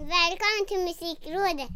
[0.00, 1.68] Välkommen till Musikrådet!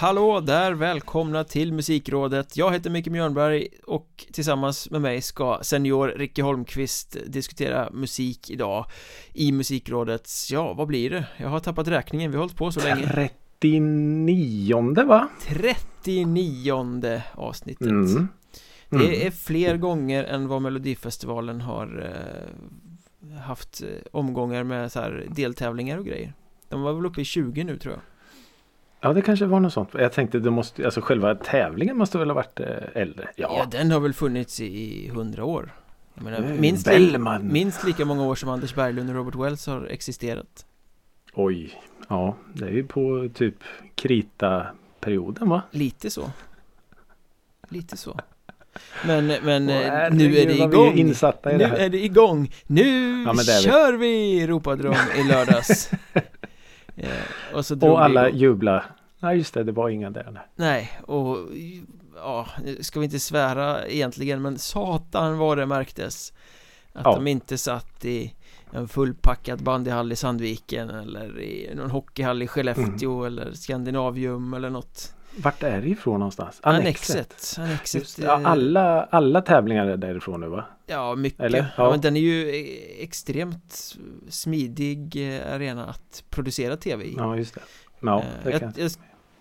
[0.00, 2.56] Hallå där, välkomna till Musikrådet.
[2.56, 8.86] Jag heter Micke Mjörnberg och tillsammans med mig ska senior Ricke Holmqvist diskutera musik idag
[9.32, 11.24] I Musikrådets, ja vad blir det?
[11.36, 13.30] Jag har tappat räkningen, vi har hållit på så länge.
[13.60, 15.28] 39 va?
[15.46, 17.88] 39 avsnittet.
[17.88, 18.28] Mm.
[18.88, 22.12] Det är fler gånger än vad Melodifestivalen har
[23.22, 26.34] eh, haft eh, omgångar med så här deltävlingar och grejer.
[26.68, 28.02] De var väl uppe i 20 nu tror jag
[29.00, 29.88] Ja det kanske var något sånt.
[29.92, 33.28] Jag tänkte det måste, alltså själva tävlingen måste väl ha varit eh, äldre?
[33.36, 33.66] Ja, Ja.
[33.70, 35.70] den har väl funnits i hundra år
[36.14, 37.52] Jag menar, Mm, minst, Bellman.
[37.52, 40.66] minst lika många år som Anders Berglund och Robert Wells har existerat
[41.34, 41.80] Oj.
[42.08, 43.54] Ja det är ju på typ
[43.94, 45.62] krita-perioden va?
[45.70, 46.30] Lite så
[47.68, 48.20] Lite så
[49.06, 52.04] Men, men Åh, eh, nu är det vad vi igång är Nu det är det
[52.04, 52.50] igång!
[52.66, 54.46] Nu Ja, det kör vi!
[54.46, 55.90] ropade de i lördags
[57.54, 58.40] Och så Och alla igång.
[58.40, 58.84] jublar.
[59.18, 60.28] Nej just det, det var inga där.
[60.32, 60.42] nej.
[60.56, 61.36] Nej, och
[62.16, 62.46] ja,
[62.80, 66.32] ska vi inte svära egentligen men satan vad det märktes
[66.92, 67.14] Att Ja.
[67.14, 68.34] de inte satt i
[68.72, 73.26] en fullpackad bandyhall i Sandviken eller i någon hockeyhall i Skellefteå Mm.
[73.26, 76.60] eller Skandinavium eller något Vart är det ifrån någonstans?
[76.62, 78.22] Annexet Annexet Just, det.
[78.24, 80.64] ja, eh, alla, alla tävlingar är därifrån nu va?
[80.90, 81.58] Ja, mycket Eller?
[81.58, 81.66] Ja.
[81.76, 81.90] Ja.
[81.90, 83.96] men den är ju eh, extremt
[84.28, 87.60] smidig eh, arena att producera tv i Ja just det.
[88.00, 88.92] Ja, Eh, det jag, jag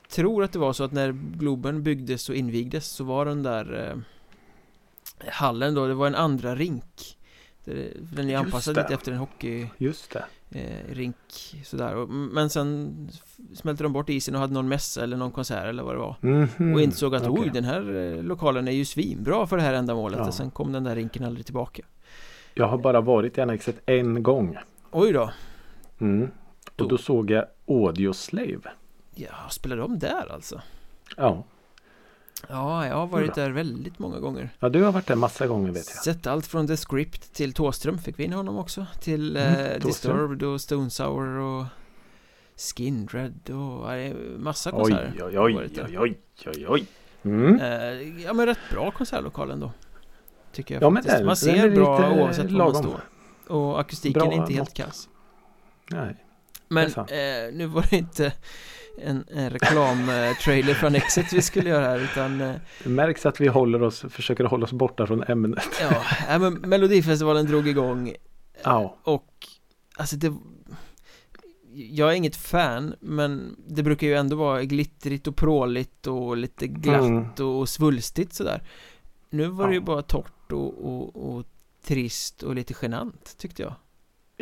[0.10, 3.90] tror att det var så att när Globen byggdes och invigdes så var den där
[3.90, 7.18] eh, hallen då, det var en andra rink
[8.00, 10.26] Den är anpassad lite efter en hockeyrink Just det.
[10.52, 11.16] Eh, rink
[11.64, 12.96] sådär Och- Men sen
[13.54, 16.16] smälte de bort isen och hade någon mässa eller någon konsert eller vad det var
[16.22, 17.44] Mhm, Och insåg att okej.
[17.44, 20.28] oj, den här eh, lokalen är ju svinbra för det här ändamålet Ja.
[20.28, 21.84] och sen kom den där rinken aldrig tillbaka
[22.54, 24.58] Jag har bara varit i Annexet en gång.
[24.92, 25.32] Oj då,
[26.00, 26.32] Mm.
[26.78, 28.60] Och då såg jag Audio Slave.
[29.16, 30.62] ja, spelar de där alltså?
[31.18, 31.44] Ja.
[32.48, 35.72] Ja, jag har varit där väldigt många gånger ja, du har varit där massa gånger
[35.72, 36.04] vet jag.
[36.04, 39.80] Sett allt från The Script till Tåström fick vi in honom också Till Mm, eh.
[39.80, 41.66] Disturbed och Stone Sour och
[42.56, 45.84] Skindred och ja, massa Oj, konserter oj, oj, där.
[45.84, 46.18] oj, oj,
[46.48, 46.86] oj, oj.
[47.24, 47.60] Mm.
[47.60, 49.72] Eh, Ja men rätt bra konsertlokal ändå
[50.52, 53.00] Tycker jag Ja, men faktiskt den- Man den ser bra oavsett var man står
[53.48, 55.10] Och akustiken Bra är inte helt kass
[55.92, 56.26] Nej.
[56.68, 58.34] Men eh, nu var det inte
[59.04, 63.48] en, en reklamtrailer från Exit vi skulle göra här utan eh, Det märks att vi
[63.48, 65.64] håller oss, försöker hålla oss borta från ämnet.
[66.30, 68.14] Ja, men Melodifestivalen drog igång
[68.64, 68.98] Ja.
[69.04, 69.34] Och
[69.98, 70.34] alltså det
[71.74, 76.68] Jag är inget fan men det brukar ju ändå vara glittrigt och pråligt och lite
[76.68, 77.30] glatt Mm.
[77.60, 78.64] och svulstigt sådär
[79.30, 81.46] Nu var det ju bara torrt och, och, och
[81.84, 83.74] trist och lite genant tyckte jag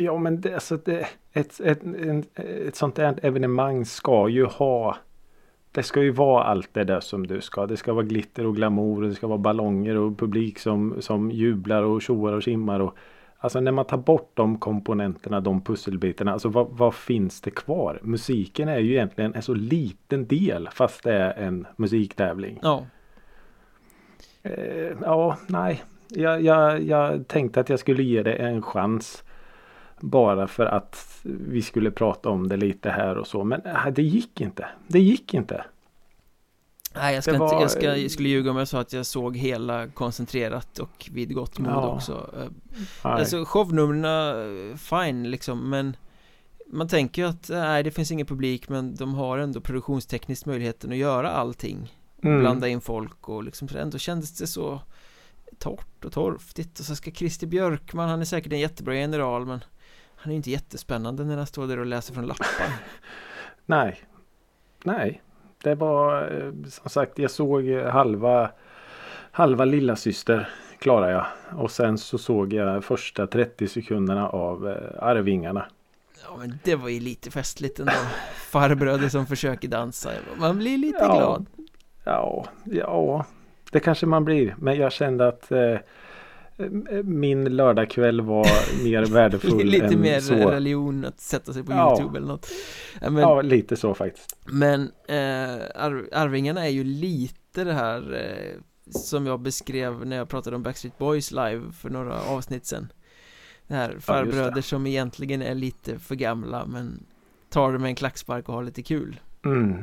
[0.00, 4.96] Ja men det, alltså det, ett, ett, en, ett sånt där evenemang ska ju ha
[5.72, 7.66] Det ska ju vara allt det där som du ska.
[7.66, 9.02] Det ska vara glitter och glamour.
[9.02, 12.80] Det ska vara ballonger och publik som, som jublar och tjoar och simmar.
[12.80, 12.96] Och,
[13.38, 16.32] alltså när man tar bort de komponenterna, de pusselbitarna.
[16.32, 18.00] Alltså vad, vad finns det kvar?
[18.02, 22.58] Musiken är ju egentligen en så liten del fast det är en musiktävling.
[22.62, 22.84] Ja,
[24.42, 25.82] Eh, ja, nej.
[26.08, 29.24] Jag, jag, jag tänkte att jag skulle ge det en chans.
[30.00, 33.44] Bara för att vi skulle prata om det lite här och så.
[33.44, 34.68] Men äh, det gick inte.
[34.88, 35.64] Det gick inte.
[36.94, 39.06] nej jag, ska inte, var- jag, ska, jag skulle ljuga om jag sa att jag
[39.06, 41.86] såg hela koncentrerat och vid gott mod Ja.
[41.94, 42.48] också Eh.
[43.02, 44.04] Alltså shownumren,
[44.70, 45.96] eh, fine liksom men
[46.72, 50.90] Man tänker ju att nej det finns ingen publik men de har ändå produktionstekniskt möjligheten
[50.90, 52.40] att göra allting Mm.
[52.40, 54.80] Blanda in folk och liksom för ändå kändes det så
[55.58, 59.60] Torrt och torftigt och så ska Christer Björkman, han är säkert en jättebra general men
[60.18, 62.46] Han är ju inte jättespännande när han står där och läser från lappar
[63.66, 64.00] Nej.
[64.84, 65.22] Nej.
[65.62, 68.50] Det var eh, som sagt jag såg eh, halva
[69.30, 70.48] halva lilla syster
[70.78, 71.26] klarar jag.
[71.62, 75.66] Och sen så såg jag första 30 sekunderna av eh, Arvingarna.
[76.24, 77.92] Ja men det var ju lite festligt ändå
[78.34, 81.16] Farbröder som försöker dansa Man blir lite Ja.
[81.18, 81.46] glad
[82.04, 83.24] Ja, ja,
[83.70, 84.54] det kanske man blir.
[84.58, 85.76] Men jag kände att eh,
[87.04, 88.46] min lördagkväll var
[88.84, 90.34] mer värdefull Lite mer så.
[90.34, 91.90] religion att sätta sig på Ja.
[91.98, 92.48] Youtube eller något
[93.00, 94.36] ja, men, Ja, lite så faktiskt.
[94.46, 98.60] Men eh, Ar- Arvingarna är ju lite det här eh,
[98.92, 102.92] som jag beskrev när jag pratade om Backstreet Boys live för några avsnitt sen
[103.66, 107.06] Det här farbröder som egentligen är lite för gamla men
[107.50, 109.82] tar det med en klackspark och har lite kul Mm.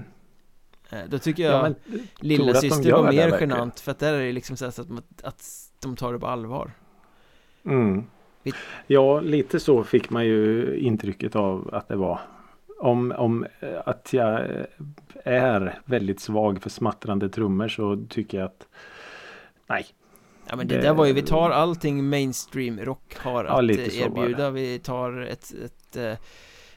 [0.90, 1.76] Eh, Då tycker jag Ja, men,
[2.20, 4.80] lilla syster var det mer genant för att där är det liksom så att,
[5.24, 5.44] att
[5.80, 6.72] de tar det på allvar
[7.66, 8.04] mm.
[8.88, 12.20] Ja, lite så fick man ju intrycket av att det var.
[12.80, 14.66] Om, om eh, att jag eh,
[15.24, 18.68] är väldigt svag för smattrande trummor så tycker jag att
[19.68, 19.86] nej,
[20.50, 23.70] Ja men det, Det- där var ju, vi tar allting mainstream rock har Ja, att
[23.70, 26.14] erbjuda Vi tar ett, ett eh,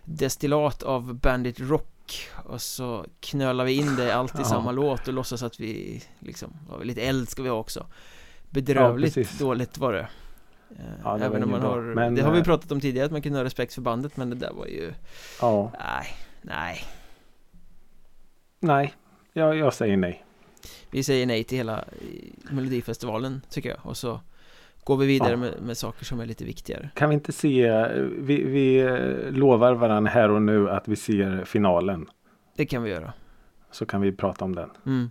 [0.05, 4.45] destillat av Bandit Rock Och så knölar vi in det allt i Ja.
[4.45, 6.51] samma låt och låtsas att vi liksom,
[6.83, 7.87] lite eld ska vi ha också
[8.51, 9.39] Bedrövligt precis.
[9.39, 10.09] dåligt var det
[10.71, 11.81] Eh, Ja, det var Även om man har.
[11.81, 14.17] Men, det har vi eh, pratat om tidigare att man kunde ha respekt för bandet
[14.17, 14.93] men det där var ju,
[15.41, 16.07] ja, nej,
[16.43, 16.79] nej
[18.61, 18.95] nej,
[19.33, 20.25] jag, jag säger nej.
[20.91, 24.21] Vi säger nej till hela eh, Melodifestivalen tycker jag och så
[24.85, 25.37] Går vi vidare Ja.
[25.37, 27.87] med, med saker som är lite viktigare Kan vi inte se,
[28.19, 32.07] vi, vi eh, lovar varandra här och nu att vi ser finalen.
[32.57, 33.13] Det kan vi göra
[33.71, 34.71] Så kan vi prata om den.
[34.87, 35.11] mm.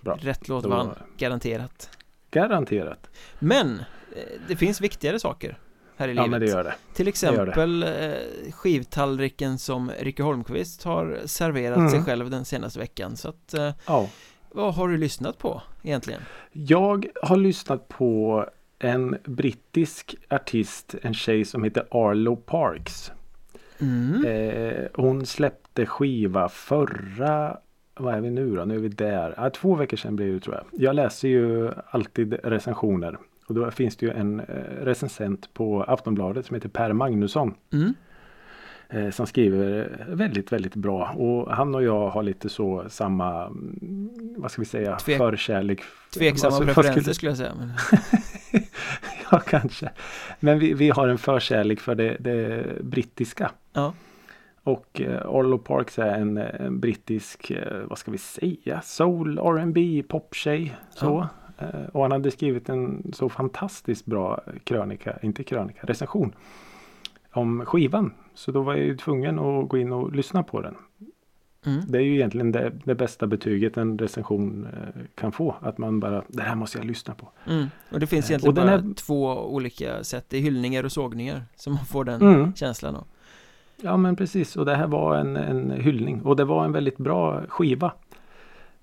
[0.00, 0.18] Bra.
[0.20, 1.90] Rätt låt vann, garanterat
[2.34, 3.10] Garanterat.
[3.38, 3.78] Men
[4.16, 5.58] eh, det finns viktigare saker
[5.96, 6.74] här i Ja livet men det gör det.
[6.94, 7.08] Till gör det.
[7.10, 11.90] exempel eh, skivtallriken som Ricky Holmqvist har serverat Mm.
[11.90, 14.08] sig själv den senaste veckan Så att, eh, Ja.
[14.52, 16.20] vad har du lyssnat på egentligen?
[16.52, 18.46] Jag har lyssnat på
[18.78, 23.12] en brittisk artist, en tjej som heter Arlo Parks.
[23.80, 24.24] Mm.
[24.24, 27.58] Eh, hon släppte skiva förra,
[27.96, 28.64] vad är vi nu då?
[28.64, 29.34] Nu är vi där.
[29.36, 30.64] Ja, två veckor sedan blir det tror jag.
[30.82, 33.18] Jag läser ju alltid recensioner.
[33.46, 34.44] Och då finns det ju en eh,
[34.82, 37.54] recensent på Aftonbladet som heter Per Magnusson.
[37.72, 37.94] Mm.
[38.88, 41.08] Eh, som skriver väldigt, väldigt bra.
[41.08, 45.80] Och han och jag har lite så samma, mm, vad ska vi säga, Tvek- förkärlek.
[46.14, 47.72] Tveksamma vad preferenser skulle- skulle jag säga men...
[49.30, 49.90] Ja, kanske.
[50.40, 53.50] Men vi, vi har en förkärlek för det, det brittiska.
[53.72, 53.92] Ja,
[54.64, 59.38] Och eh, Arlo Parks är en, eh, en brittisk, eh, vad ska vi säga, soul,
[59.38, 60.76] R&B, poptjej.
[60.90, 61.26] Så.
[61.58, 66.34] Eh, och han hade skrivit en så fantastiskt bra krönika, inte krönika, recension.
[67.32, 68.12] Om skivan.
[68.34, 70.74] Så då var jag ju tvungen att gå in och lyssna på den.
[71.66, 71.80] mm.
[71.88, 75.56] Det är ju egentligen det, det bästa betyget en recension eh, kan få.
[75.60, 77.28] Att man bara, det här måste jag lyssna på.
[77.46, 77.66] Mm.
[77.92, 80.92] Och det finns Eh, egentligen och bara är- två olika sätt Det är hyllningar och
[80.92, 82.54] sågningar Som man får den Mm.
[82.54, 83.04] känslan av
[83.84, 86.96] Ja men precis och det här var en, en hyllning och det var en väldigt
[86.96, 87.92] bra skiva.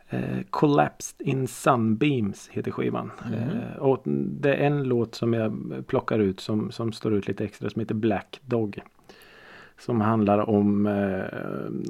[0.10, 3.12] Eh, Collapsed in Sunbeams heter skivan.
[3.26, 3.34] Mhm.
[3.34, 7.44] Eh, och det är en låt som jag plockar ut som, som står ut lite
[7.44, 8.80] extra som heter Black Dog.
[9.80, 10.94] Som handlar om eh,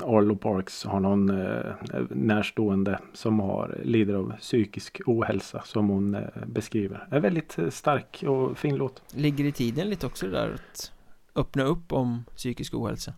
[0.09, 1.73] Arlo Parks har någon eh,
[2.09, 7.07] närstående som har lider av psykisk ohälsa som hon eh, beskriver.
[7.11, 9.01] En väldigt eh, stark och fin låt.
[9.13, 10.91] Ligger i tiden lite också det där att
[11.35, 13.13] öppna upp om psykisk ohälsa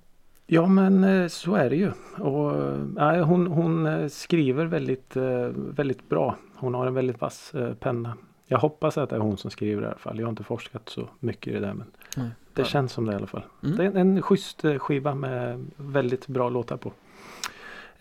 [0.47, 1.91] Ja men eh, så är det ju.
[2.19, 5.15] Och, eh, nej, hon, hon eh, skriver väldigt,
[5.55, 6.35] väldigt bra.
[6.55, 8.17] Hon har en väldigt vass penna.
[8.47, 10.19] Jag hoppas att det är hon som skriver i alla fall.
[10.19, 11.87] Jag har inte forskat så mycket i det där men
[12.17, 12.29] Mm.
[12.53, 13.43] det känns som det i alla fall.
[13.63, 13.77] Mm.
[13.77, 16.91] Det är en, schysst skiva med väldigt bra låtar på.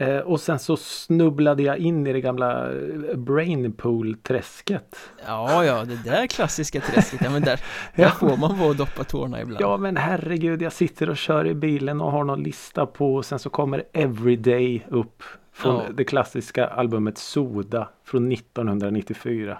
[0.02, 4.96] Eh, och sen så snubblade jag in i det gamla eh, Brainpool-träsket.
[5.26, 7.60] Ja, ja, det där klassiska träsket, ja men där,
[7.96, 8.10] där Ja.
[8.10, 11.54] får man vara och doppa tårna ibland Ja men herregud, jag sitter och kör i
[11.54, 15.22] bilen och har någon lista på och sen så kommer Everyday upp
[15.52, 15.82] från Ja.
[15.94, 19.58] det klassiska albumet Soda från 1994.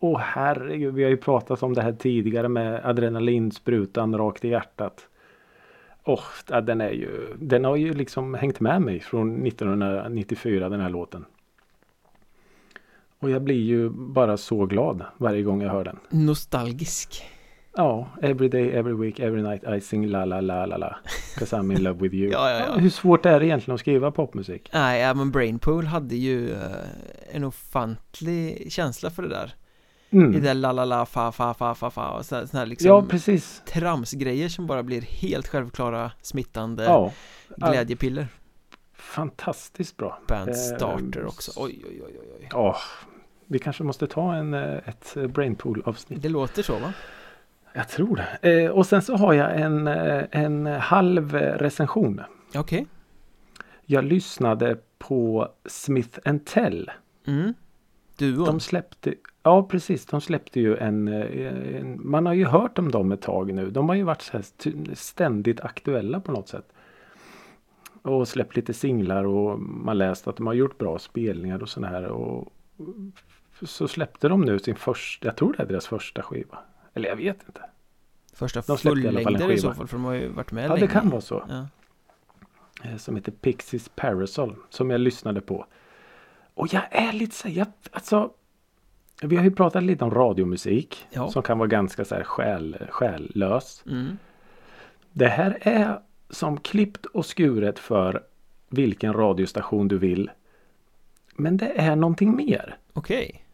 [0.00, 5.06] Åh herregud, vi har ju pratat om det här tidigare med adrenalinsprutan rakt i hjärtat.
[6.04, 10.90] Ja, den är ju, den har ju liksom hängt med mig från 1994 den här
[10.90, 11.24] låten.
[13.18, 15.98] Och jag blir ju bara så glad varje gång jag hör den.
[16.10, 17.24] Nostalgisk
[17.76, 20.96] Ja, every day, every week, every night I sing la la la la la.
[21.38, 22.30] Cause I'm in love with you.
[22.32, 22.78] Ja, ja, ja.
[22.78, 24.70] Hur svårt är det egentligen att skriva popmusik?
[24.72, 26.58] Nej, ja, men Brainpool hade ju eh,
[27.32, 29.54] en ofantlig känsla för det där
[30.12, 30.32] Mm.
[30.32, 33.02] Det där la la la fa fa fa fa fa och sådär, sådär liksom Ja,
[33.02, 33.62] precis.
[33.66, 37.12] tramsgrejer som bara blir helt självklara smittande Ja,
[37.56, 38.26] glädjepiller
[38.94, 40.18] fantastiskt bra.
[40.28, 42.76] Band Eh, starter också, oj oj oj oj oj Ja,
[43.46, 46.22] vi kanske måste ta en, eh, ett eh, Brainpool avsnitt.
[46.22, 46.92] Det låter så va?
[47.72, 48.62] Jag tror det.
[48.64, 52.20] Eh, och sen så har jag en, eh, en halv recension.
[52.54, 52.86] Okej
[53.86, 56.90] Jag lyssnade på Smith Tell.
[57.26, 57.54] mm.
[58.16, 62.78] Duon De släppte, ja precis, de släppte ju en, eh, en, man har ju hört
[62.78, 63.70] om dem ett tag nu.
[63.70, 64.30] De har ju varit
[64.94, 66.72] ständigt aktuella på något sätt.
[68.02, 71.88] Och släppt lite singlar och man läst att de har gjort bra spelningar och sådana
[71.88, 72.04] här.
[72.04, 72.52] Och
[73.62, 76.58] så släppte de nu sin första, jag tror det är deras första skiva.
[76.94, 77.60] Eller jag vet inte.
[78.32, 80.80] Första släppte i fullängdare i så fall för de har ju varit med Ja länge
[80.80, 81.44] det kan vara så.
[81.48, 81.66] ja.
[82.84, 85.66] eh, som heter Pixies Parasol som jag lyssnade på.
[86.54, 88.30] Och jag är lite så här, jag, alltså
[89.22, 91.28] vi har ju pratat lite om radiomusik Ja.
[91.30, 93.84] som kan vara ganska så här själ, själlös.
[93.86, 94.18] Mm.
[95.12, 96.00] Det här är
[96.30, 98.22] som klippt och skuret för
[98.68, 100.30] vilken radiostation du vill.
[101.36, 102.76] Men det är någonting mer.
[102.92, 103.44] Okej.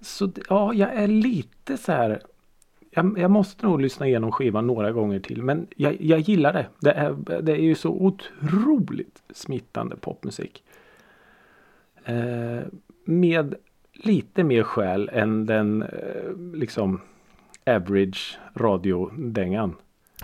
[0.00, 2.20] Så det- ja, jag är lite så här.
[2.90, 5.42] Jag, jag måste nog lyssna igenom skivan några gånger till.
[5.42, 6.66] Men jag, jag gillar det.
[6.80, 10.62] Det är, det är ju så otroligt smittande popmusik.
[12.04, 12.60] Eh,
[13.04, 13.54] med
[13.98, 17.00] lite mer själ än den eh, liksom
[17.66, 19.74] average radiodängan.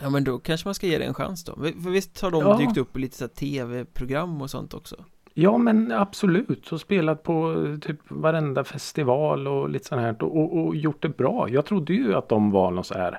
[0.02, 1.54] Ja men då kanske man ska ge det en chans då.
[1.54, 2.56] För visst har de Ja.
[2.56, 4.96] dykt upp i lite så tv-program och sånt också?
[5.34, 6.72] Ja men absolut.
[6.72, 10.22] Och spelat på eh, typ varenda festival och lite sånt här.
[10.22, 11.48] Och, och, gjort det bra.
[11.50, 13.18] Jag trodde ju att de var någon så här.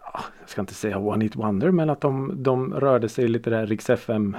[0.00, 3.50] ja, Jag ska inte säga one hit wonder men att de, de rörde sig lite
[3.50, 4.36] där Rix FM.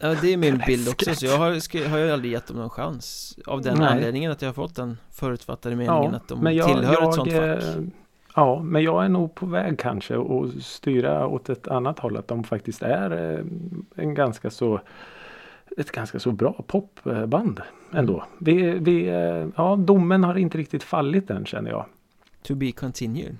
[0.00, 2.70] Ja det är min bild också så jag har, har ju aldrig gett dem någon
[2.70, 3.88] chans Av den Nej.
[3.88, 7.32] anledningen att jag har fått den förutfattade meningen att de jag, tillhör jag, ett sånt
[7.32, 7.84] eh, fack
[8.34, 12.16] Ja men jag är nog på väg kanske att styra åt ett annat håll.
[12.16, 13.44] Att de faktiskt är eh,
[13.94, 14.80] en ganska så
[15.76, 17.60] ett ganska så bra popband
[17.92, 18.24] ändå.
[18.38, 21.86] Vi, vi, eh, ja, domen har inte riktigt fallit än känner jag.
[22.42, 23.36] To be continued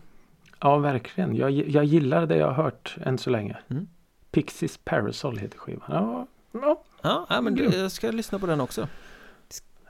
[0.61, 1.37] Ja, verkligen.
[1.37, 3.57] Jag, jag gillar det jag har hört än så länge.
[3.69, 3.89] Mm.
[4.31, 5.85] Pixies Parasol heter skivan.
[5.89, 6.83] Ja, ja,
[7.29, 8.89] Ja, men det, jag ska lyssna på den också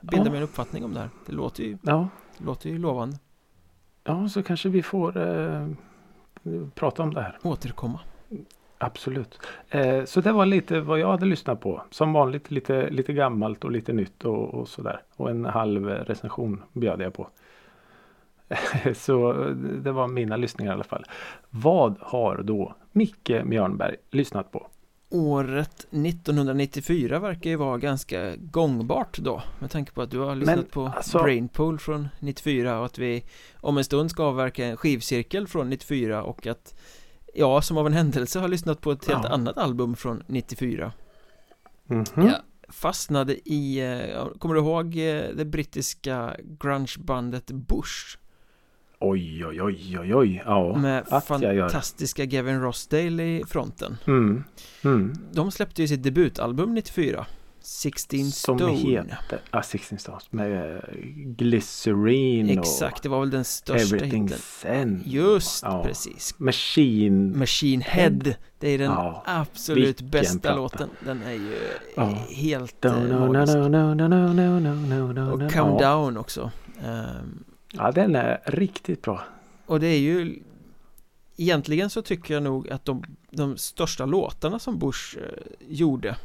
[0.01, 0.31] Bilda Ja.
[0.31, 3.19] mig en uppfattning om det här Det låter ju, ja, det låter ju lovande
[4.05, 5.69] ja, så kanske vi får eh,
[6.75, 7.39] prata om det här.
[7.43, 8.01] Återkomma
[8.83, 9.39] Absolut.
[9.69, 11.83] Eh, så det var lite vad jag hade lyssnat på.
[11.91, 15.03] Som vanligt lite, lite gammalt och lite nytt och, och sådär.
[15.17, 17.29] Och en halv recension bjöd jag på.
[18.95, 21.05] så eh, det var mina lyssningar i alla fall.
[21.51, 24.67] Vad har då Micke Mjörnberg lyssnat på?
[25.13, 30.71] Året 1994 verkar ju vara ganska gångbart då Med tanke på att du har lyssnat
[30.71, 33.25] på alltså- Brainpool från 94 och att vi
[33.61, 36.75] om en stund ska avverka en skivcirkel från 94 och att
[37.35, 39.31] jag som av en händelse har lyssnat på ett helt Ja.
[39.31, 40.93] annat album från 94
[41.87, 42.05] Mhm.
[42.17, 42.35] Jag
[42.69, 48.17] fastnade i, eh, kommer du ihåg eh, det brittiska grungebandet Bush?
[49.03, 50.43] Oj, oj, oj, oj, oj.
[50.47, 54.45] Ja, Med fantastiska Gavin Rossdale i fronten Mm.
[54.85, 55.15] Mm.
[55.33, 57.27] De släppte ju sitt debutalbum 94
[57.63, 60.81] 16 Som Stone heter ah, 16 Stones med eh,
[61.37, 65.03] Glycerine Exakt, det var väl den största Everything hitten Sen.
[65.07, 65.85] Just Ja.
[65.85, 67.39] precis Machine.
[67.39, 70.57] Machine Head Det är den Ja, absolut vilken bästa platta.
[70.57, 71.59] låten Den är ju
[71.97, 72.05] Ja.
[72.31, 75.33] helt No, eh, no, magisk no, no, no, no, no, no, no, no.
[75.33, 75.95] Och Come ja.
[75.95, 76.51] Down också
[77.73, 79.23] ja, den är riktigt bra.
[79.67, 80.43] Och det är ju
[81.41, 85.25] Egentligen så tycker jag nog att de, de största låtarna som Bush eh,
[85.69, 86.17] gjorde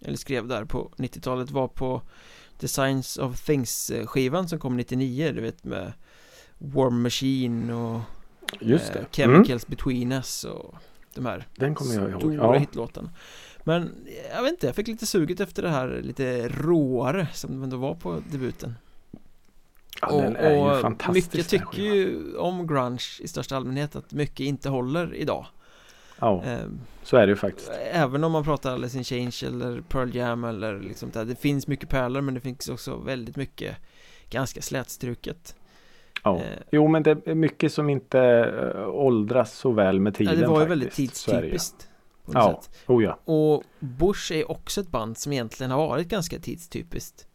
[0.00, 2.02] Eller skrev där på 90-talet var på
[2.58, 5.92] The Signs of Things eh, skivan som kom 99 Du vet med
[6.58, 8.00] War Machine och
[8.60, 9.22] Just eh, det.
[9.22, 9.34] Mm.
[9.34, 10.74] Chemicals Between Us och
[11.14, 12.20] de här Den kommer jag ihåg.
[12.20, 12.58] stora Ja.
[12.58, 13.10] hitlåtarna
[13.64, 17.64] Men jag vet inte, jag fick lite suget efter det här lite råare som det
[17.64, 18.74] ändå var på debuten
[20.10, 21.32] Ja, ju fantastisk.
[21.32, 25.46] mycket tycker ju om grunge i största allmänhet att mycket inte håller idag
[26.20, 27.70] Ja, Ehm, så är det ju faktiskt.
[27.92, 31.26] Även om man pratar Alice in Change eller Pearl Jam eller liksom det, här.
[31.26, 33.76] det finns mycket pärlor men det finns också väldigt mycket
[34.30, 35.56] ganska slätstruket
[36.24, 36.36] Ja.
[36.36, 38.20] eh, Jo, men det är mycket som inte
[38.74, 41.88] äh, åldras så väl med ja, tiden Det var ju väldigt tidstypiskt
[42.32, 43.18] Ja, oh ja.
[43.24, 47.26] Och Bush är också ett band som egentligen har varit ganska tidstypiskt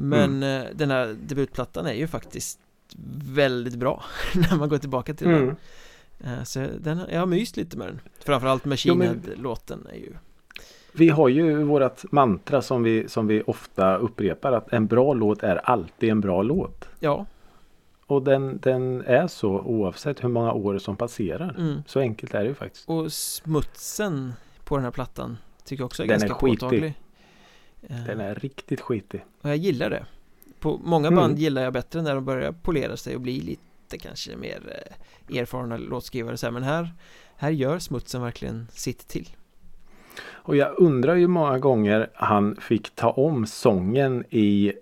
[0.00, 0.66] Men Mm.
[0.66, 2.58] eh, den här debutplattan är ju faktiskt
[3.32, 5.46] väldigt bra när man går tillbaka till Mm.
[5.46, 5.56] den
[6.24, 9.96] Eh, Så den, jag har myst lite med den Framförallt Machine Jo, men- Head-låten är
[9.96, 10.12] ju
[10.92, 15.42] Vi har ju vårat mantra som vi, som vi ofta upprepar att en bra låt
[15.42, 16.88] är alltid en bra låt.
[17.00, 17.26] Ja,
[18.06, 21.54] Och den, den är så oavsett hur många år som passerar.
[21.58, 21.82] mm.
[21.86, 22.88] Så enkelt är det ju faktiskt.
[22.88, 24.32] Och smutsen
[24.64, 26.58] på den här plattan Tycker jag också är Den är ganska skitig.
[26.60, 26.94] påtaglig
[27.80, 29.24] Den är riktigt skitig.
[29.42, 30.06] Och jag gillar det
[30.60, 31.16] På många Mm.
[31.16, 34.82] band gillar jag bättre när de börjar polera sig och bli lite kanske mer
[35.30, 36.50] eh, erfarna låtskrivare så här.
[36.52, 36.92] Men här
[37.36, 39.28] Här gör smutsen verkligen sitt till
[40.26, 44.72] Och jag undrar ju många gånger han fick ta om sången i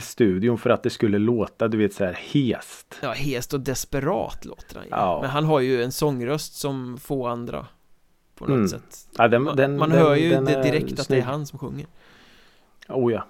[0.00, 2.98] studion för att det skulle låta du vet så här hest.
[3.02, 5.18] Ja, hest och desperat låter han ju Ja.
[5.22, 7.66] Men han har ju en sångröst som få andra
[8.34, 8.68] På något Mm.
[8.68, 11.58] sätt Ja, den, Man, den, man den, hör ju direkt att det är han som
[11.58, 11.86] sjunger
[12.92, 13.26] Oh ja.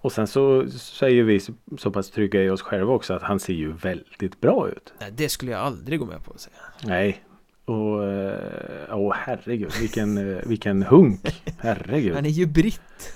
[0.00, 1.40] Och sen så säger vi
[1.78, 4.92] så, pass trygga i oss själva också att han ser ju väldigt bra ut.
[5.00, 7.24] Nej, det skulle jag aldrig gå med på att säga Nej.
[7.64, 11.42] Och eh, åh herregud vilken, eh, vilken hunk.
[11.58, 12.14] Herregud.
[12.14, 13.12] Han är ju britt.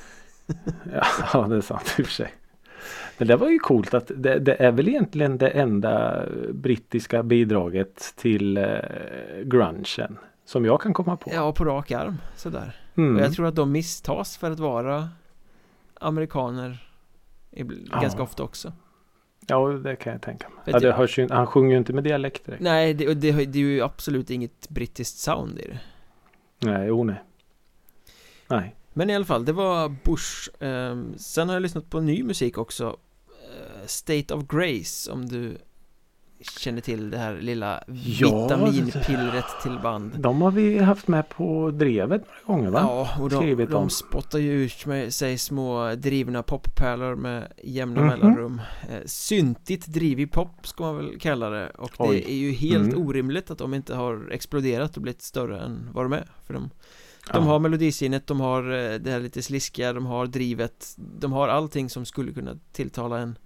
[1.33, 2.33] Ja det är sant i och för sig.
[3.19, 8.14] Men det var ju coolt att det, det är väl egentligen det enda brittiska bidraget
[8.17, 8.64] till eh,
[9.45, 10.19] grungen.
[10.50, 11.30] Som jag kan komma på.
[11.35, 12.76] Ja, på rak arm sådär.
[12.97, 13.16] Mm.
[13.16, 15.09] Och jag tror att de misstas för att vara
[15.95, 16.88] amerikaner
[17.50, 18.00] ibl- Ja.
[18.00, 18.73] ganska ofta också.
[19.47, 20.59] Ja det kan jag tänka mig.
[20.64, 22.62] Ja, det hörs ju, han sjunger ju inte med dialekt direkt.
[22.62, 25.80] Nej, det, det, det är ju absolut inget brittiskt sound i det.
[26.71, 27.23] Nej, jo nej.
[28.49, 28.75] Nej.
[28.92, 30.50] Men i alla fall, det var Bush.
[30.61, 32.97] Ehm, sen har jag lyssnat på ny musik också.
[33.28, 35.59] Eh, State of Grace, om du
[36.59, 40.18] känner till det här lilla Ja, vitaminpillret till band.
[40.18, 42.80] De har vi haft med på drevet några gånger va?
[42.82, 48.00] Ja, och de, Skrivit de spottar ju ut med sig små drivna poppärlor med jämna
[48.00, 48.09] Mhm.
[48.11, 52.09] mellanrum eh, Syntigt drivig pop ska man väl kalla det Och Oj.
[52.16, 53.06] det är ju helt Mm.
[53.06, 56.70] orimligt att de inte har exploderat och blivit större än vad de är För de,
[57.32, 61.49] de har melodisinnet, de har eh, det här lite sliskiga, de har drivet De har
[61.49, 63.38] allting som skulle kunna tilltala en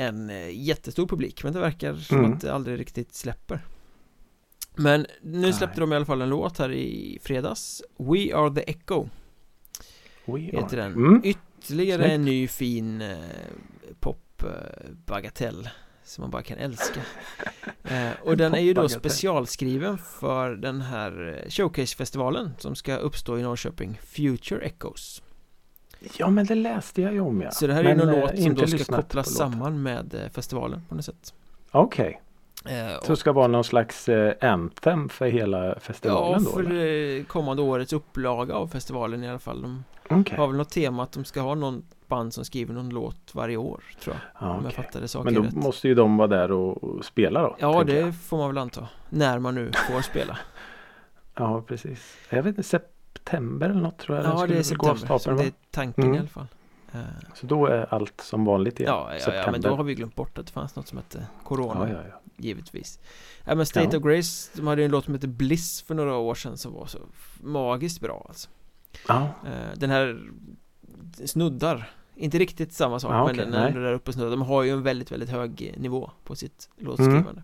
[0.00, 2.32] En eh, jättestor publik Men det verkar som Mm.
[2.32, 3.60] att det aldrig riktigt släpper
[4.76, 5.86] Men nu släppte Nej.
[5.88, 9.08] de i alla fall en låt här i fredags We Are The Echo
[10.24, 10.92] We heter are- den.
[10.92, 11.20] Mm.
[11.24, 12.14] Ytterligare Snyggt.
[12.14, 13.18] en ny fin eh,
[14.00, 15.68] pop eh,
[16.04, 17.00] Som man bara kan älska
[17.84, 19.00] eh, Och den är ju då Popbagatell.
[19.10, 25.22] specialskriven för den här eh, Showcase-festivalen Som ska uppstå i Norrköping Future Echoes
[26.18, 27.50] Ja men det läste jag ju om ja.
[27.50, 30.30] Så det här är Men, någon eh, låt som då ska kopplas samman med eh,
[30.32, 31.34] festivalen på något sätt
[31.70, 32.20] Okej.
[32.66, 36.50] eh, Så det ska vara någon slags eh, anthem för hela Ja, festivalen då?
[36.50, 37.18] för eller?
[37.18, 40.38] eh, kommande årets upplaga av festivalen i alla fall De Okej.
[40.38, 43.56] har väl något tema att de ska ha någon band som skriver någon låt varje
[43.56, 46.28] år tror jag Ja, Om jag fattade saker Men då rätt måste ju de vara
[46.28, 47.56] där och, spela då?
[47.58, 48.14] Ja, det jag.
[48.14, 48.88] får man väl anta.
[49.08, 50.38] När man nu får spela.
[51.34, 52.16] Ja precis.
[52.30, 52.62] Jag vet inte,
[53.24, 55.18] september eller något tror jag ja, det är september.
[55.18, 56.16] Som det är tanken Mm.
[56.16, 56.46] i alla fall.
[56.92, 57.00] Eh,
[57.34, 58.92] Så då är allt som vanligt igen?
[58.92, 61.26] ja, ja, ja, men då har vi glömt bort att det fanns något som hette
[61.44, 61.88] Corona.
[61.90, 62.20] ja, ja, ja.
[62.36, 62.98] Givetvis.
[63.44, 66.16] Ja, men State of Grace, de hade ju en låt som hette Bliss för några
[66.16, 66.98] år sedan som var så
[67.40, 68.48] magiskt bra alltså.
[69.08, 69.28] ja.
[69.46, 70.20] Eh, den här
[71.24, 71.90] snuddar.
[72.14, 74.30] Inte riktigt samma sak, Ja, men den är där uppe snuddar.
[74.30, 77.30] De har ju en väldigt, väldigt hög nivå på sitt låtskrivande.
[77.30, 77.42] Mm.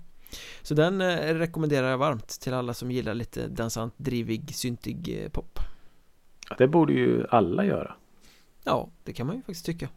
[0.63, 5.29] Så den eh, rekommenderar jag varmt till alla som gillar lite dansant, drivig, syntig eh,
[5.31, 5.59] pop.
[6.59, 7.95] Det borde ju alla göra.
[8.65, 9.89] Ja, det kan man ju faktiskt tycka.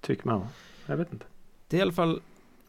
[0.00, 0.46] Tycker man.
[0.86, 1.24] Jag vet inte.
[1.68, 2.20] Det är i alla fall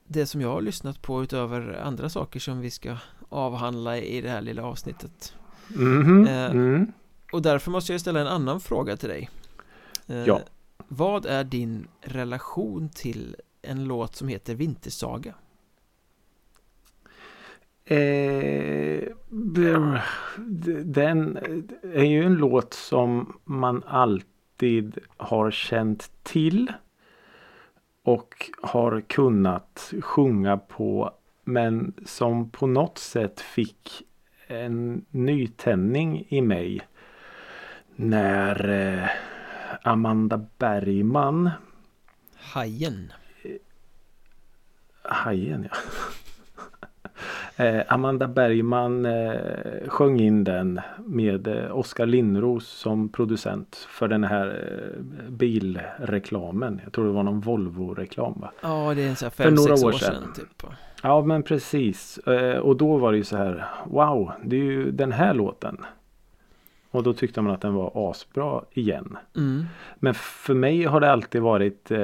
[0.08, 2.98] det som jag har lyssnat på utöver andra saker som vi ska
[3.30, 5.36] avhandla i det här lilla avsnittet.
[5.67, 6.28] Mhm.
[6.28, 6.91] Eh, Mm.
[7.32, 9.30] Och därför måste jag ställa en annan fråga till dig.
[10.08, 10.39] Eh, Ja.
[10.88, 15.34] Vad är din relation till en låt som heter Vintersaga?
[17.86, 19.04] Eh,
[20.84, 21.38] den
[21.93, 26.74] är ju en låt som man alltid har känt till.
[28.04, 31.12] Och har kunnat sjunga på.
[31.43, 34.04] Men som på något sätt fick
[34.48, 36.82] en nytändning i mig.
[37.96, 39.10] När eh,
[39.84, 41.50] Amanda Bergman
[42.36, 43.13] Hajen
[45.02, 45.78] Hajen ja.
[47.56, 49.34] Eh, Amanda Bergman eh,
[49.88, 56.82] sjöng in den med eh, Oskar Lindros som producent för den här eh, bilreklamen.
[56.84, 58.52] Jag tror det var någon Volvo-reklam va?
[58.62, 60.14] Ja, det är en sån här För fem, några sex år år sedan.
[60.16, 60.64] sedan typ
[61.04, 62.18] Ja men precis.
[62.18, 63.66] Eh, och då var det ju så här.
[63.86, 65.86] Wow, det är ju den här låten.
[66.92, 69.18] Och då tyckte man att den var asbra igen.
[69.36, 69.66] mm.
[69.96, 72.00] Men för mig har det alltid varit eh,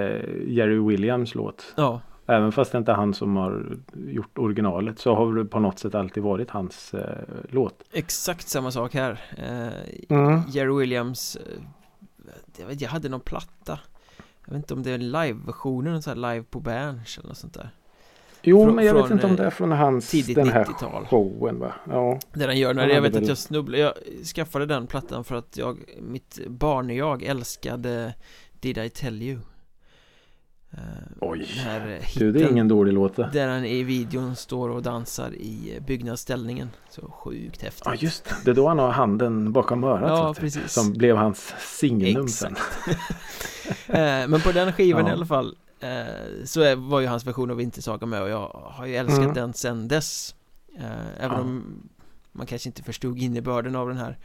[0.47, 1.73] Jerry Williams låt.
[1.77, 5.59] Ja, Även fast det inte är han som har gjort originalet så har det på
[5.59, 7.83] något sätt alltid varit hans eh, låt.
[7.91, 10.41] exakt samma sak här eh, Mm.
[10.49, 11.63] Jerry Williams eh,
[12.57, 13.79] jag, vet, jag hade någon platta
[14.45, 17.69] Jag vet inte om det är live-versionen, live på Berns eller något sånt där
[18.41, 20.47] Jo Frå- men jag vet från, inte om eh, det är från hans tidigt den
[20.49, 21.05] här 90-tal.
[21.05, 21.73] showen va?
[21.89, 22.19] Ja.
[22.33, 23.93] Det den gör när Han jag vet att väl- jag snubblade Jag
[24.35, 28.13] skaffade den plattan för att jag Mitt barn och jag älskade
[28.59, 29.41] Did I tell you Eh,
[31.21, 31.37] Oj.
[31.39, 33.15] Den här eh, Du det är ingen dålig låt.
[33.15, 38.25] Där han i videon står och dansar i eh, byggnadsställningen Så sjukt häftigt Ja just
[38.25, 38.35] det.
[38.45, 40.09] Det är då han har handen bakom örat.
[40.09, 40.71] Ja, så precis.
[40.73, 42.51] Som blev hans signum sen.
[42.55, 42.99] Exakt
[43.87, 45.09] Eh, Men på den skivan Ja.
[45.09, 45.89] i alla fall eh,
[46.45, 49.33] Så var ju hans version av Vintersaga med och jag har ju älskat Mm.
[49.33, 50.35] den sen dess
[50.79, 51.41] Eh, Även Ja.
[51.41, 51.89] om
[52.31, 54.17] man kanske inte förstod innebörden av den här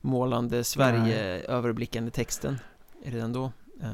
[0.00, 2.58] målande Sverige-överblickande texten
[3.04, 3.88] redan då Eh,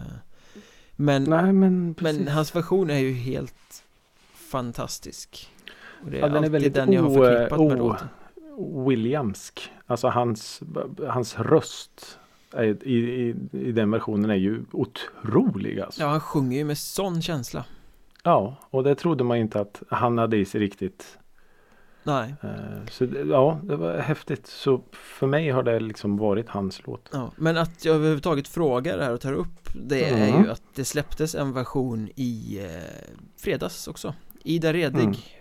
[0.96, 3.84] Men, Nej men men hans version är ju helt
[4.34, 5.50] fantastisk
[6.04, 8.08] och det är Ja, den är väldigt den jag har o- förknippat med o- låten
[8.88, 9.70] Williamsk.
[9.86, 10.60] Alltså hans,
[11.08, 12.18] hans röst
[12.52, 16.00] är, i, i, i den versionen är ju otrolig alltså.
[16.02, 17.64] Ja, han sjunger ju med sån känsla.
[18.22, 21.18] Ja, och det trodde man inte att han hade i sig riktigt.
[22.06, 22.34] Nej.
[22.42, 24.46] Eh, Så ja, det var häftigt.
[24.46, 27.08] Så för mig har det liksom varit hans låt.
[27.12, 30.44] Ja, men att jag överhuvudtaget frågar det här och tar upp det är Mm.
[30.44, 34.14] ju att det släpptes en version i eh, fredags också
[34.44, 35.38] Ida Redig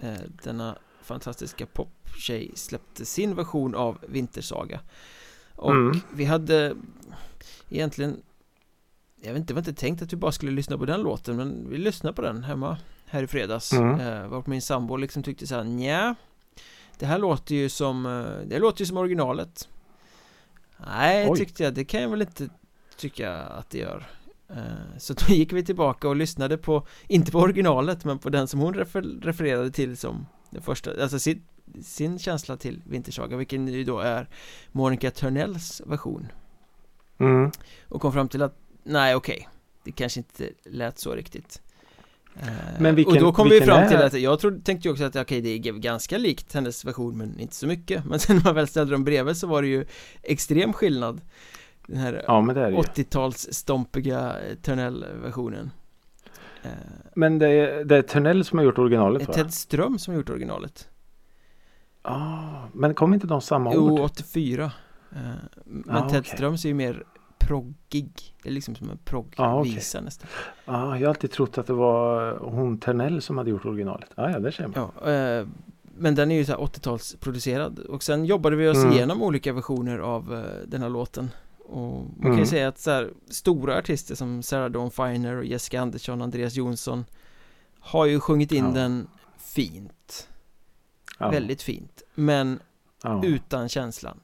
[0.00, 4.80] eh, Denna fantastiska poptjej släppte sin version av Vintersaga
[5.54, 6.00] Och Mm.
[6.14, 6.74] vi hade
[7.68, 8.22] egentligen
[9.22, 11.36] Jag vet inte, det var inte tänkt att vi bara skulle lyssna på den låten
[11.36, 12.78] men vi lyssnade på den hemma
[13.10, 14.00] här i fredags Mm.
[14.00, 16.14] eh, Varpå min sambo liksom tyckte såhär nja
[16.98, 19.68] Det här låter ju som, eh, det låter ju som originalet
[20.86, 21.38] Nej, Oj.
[21.38, 22.48] tyckte jag, det kan jag väl inte
[22.96, 24.06] tycka att det gör
[24.56, 28.48] Eh, Så då gick vi tillbaka och lyssnade på, inte på originalet men på den
[28.48, 31.42] som hon refer, refererade till som den första, alltså sin,
[31.82, 34.28] sin känsla till Vintersaga vilken ju då är
[34.72, 36.28] Monica Törnells version
[37.18, 37.50] Mm.
[37.88, 39.48] och kom fram till att nej okej
[39.84, 41.62] Det kanske inte lät så riktigt
[42.78, 45.04] Men vilken- Och då kom vi fram är- till att jag trodde, tänkte ju också
[45.04, 48.44] att okej det är ganska likt hennes version men inte så mycket Men sen när
[48.44, 49.86] man väl ställde dem bredvid så var det ju
[50.22, 51.20] extrem skillnad
[51.86, 52.82] Den här Ja, men det är det ju.
[52.82, 55.70] 80-tals stompiga Törnell-versionen
[56.62, 56.70] eh,
[57.14, 59.34] Men det är, det är Törnell som har gjort originalet va?
[59.34, 60.88] Ted Ström som har gjort originalet
[62.02, 64.00] Ah, men kom inte de samma Jo, år?
[64.00, 64.64] 84
[65.12, 65.18] eh,
[65.64, 66.32] Men Ah, Ted okej.
[66.34, 67.04] Ströms är ju mer
[67.50, 69.32] proggig Det är liksom som en Ah, okej.
[69.34, 70.28] proggvisa nästan
[70.64, 74.10] Ja, jag har alltid trott att det var hon Törnell som hade gjort originalet.
[74.14, 74.90] Ah, ja, det ser man.
[75.04, 75.46] Ja, eh,
[75.96, 78.92] men den är ju så här 80-talsproducerad och sen jobbade vi oss Mm.
[78.92, 82.46] igenom olika versioner av eh, den här låten och man kan ju Mm.
[82.46, 87.04] säga att så här, stora artister som Sarah Dawn Finer och Jessica Andersson, Andreas Jonsson
[87.80, 88.70] har ju sjungit in Ja.
[88.70, 89.08] den
[89.38, 90.28] fint,
[91.18, 91.30] Ja.
[91.30, 92.60] väldigt fint, men
[93.02, 93.22] ja.
[93.24, 94.20] utan känslan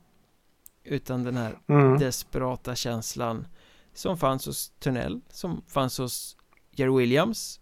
[0.86, 1.98] utan den här Mm.
[1.98, 3.46] desperata känslan
[3.94, 6.36] som fanns hos Törnell, som fanns hos
[6.72, 7.60] Jerry Williams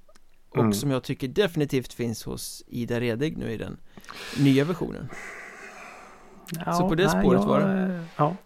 [0.50, 0.72] och Mm.
[0.72, 3.76] som jag tycker definitivt finns hos Ida Redig nu i den
[4.38, 5.08] nya versionen.
[6.66, 8.04] Ja, Så på det nej, spåret jag, var det.
[8.16, 8.36] Ja.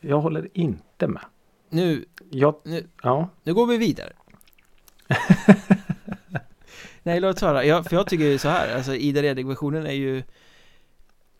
[0.00, 1.22] Jag håller inte med.
[1.70, 3.28] Nu, Jag, nu, ja.
[3.42, 4.12] nu går vi vidare.
[7.02, 7.64] Nej, låt höra.
[7.64, 10.22] Jag, för jag tycker ju så här, alltså Ida Redig-versionen är ju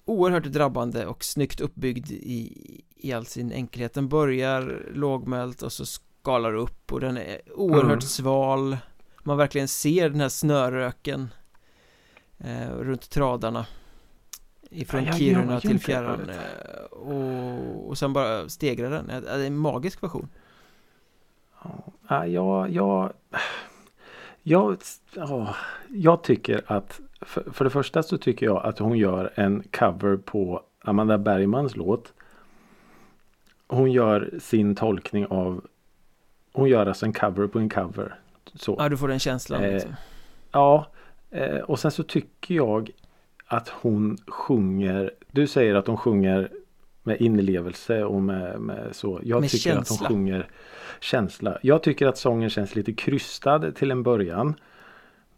[0.05, 2.53] oerhört drabbande och snyggt uppbyggd i,
[2.97, 3.95] i all sin enkelhet.
[3.95, 8.01] Den börjar lågmält och så skalar upp och den är oerhört Mm.
[8.01, 8.77] sval.
[9.23, 11.29] Man verkligen ser den här snöröken
[12.39, 13.67] eh, runt tradarna.
[14.71, 16.31] Ifrån Ja, Kiruna till fjärran.
[16.31, 19.07] eh, Och, och sen bara stegrar den.
[19.07, 20.29] Det är en magisk version.
[22.09, 23.13] Ja, jag, jag,
[24.43, 24.77] jag,
[25.15, 25.55] ja,
[25.89, 30.17] jag tycker att för, för det första så tycker jag att hon gör en cover
[30.17, 32.13] på Amanda Bergmans låt.
[33.67, 35.65] Hon gör sin tolkning av
[36.53, 38.15] Hon gör alltså en cover på en cover.
[38.55, 38.77] Så.
[38.79, 39.95] Ja, du får den känslan Eh, liksom.
[40.53, 40.87] Ja,
[41.31, 42.91] eh, och sen så tycker jag
[43.47, 45.11] att hon sjunger.
[45.31, 46.51] Du säger att hon sjunger
[47.03, 49.21] med inlevelse och med, med så.
[49.23, 50.07] Jag Med tycker att känsla.
[50.09, 50.49] hon sjunger
[51.01, 51.59] känsla.
[51.63, 54.55] Jag tycker att sången känns lite krystad till en början.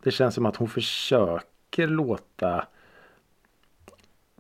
[0.03, 1.47] Det känns som att hon försöker
[1.79, 2.67] låta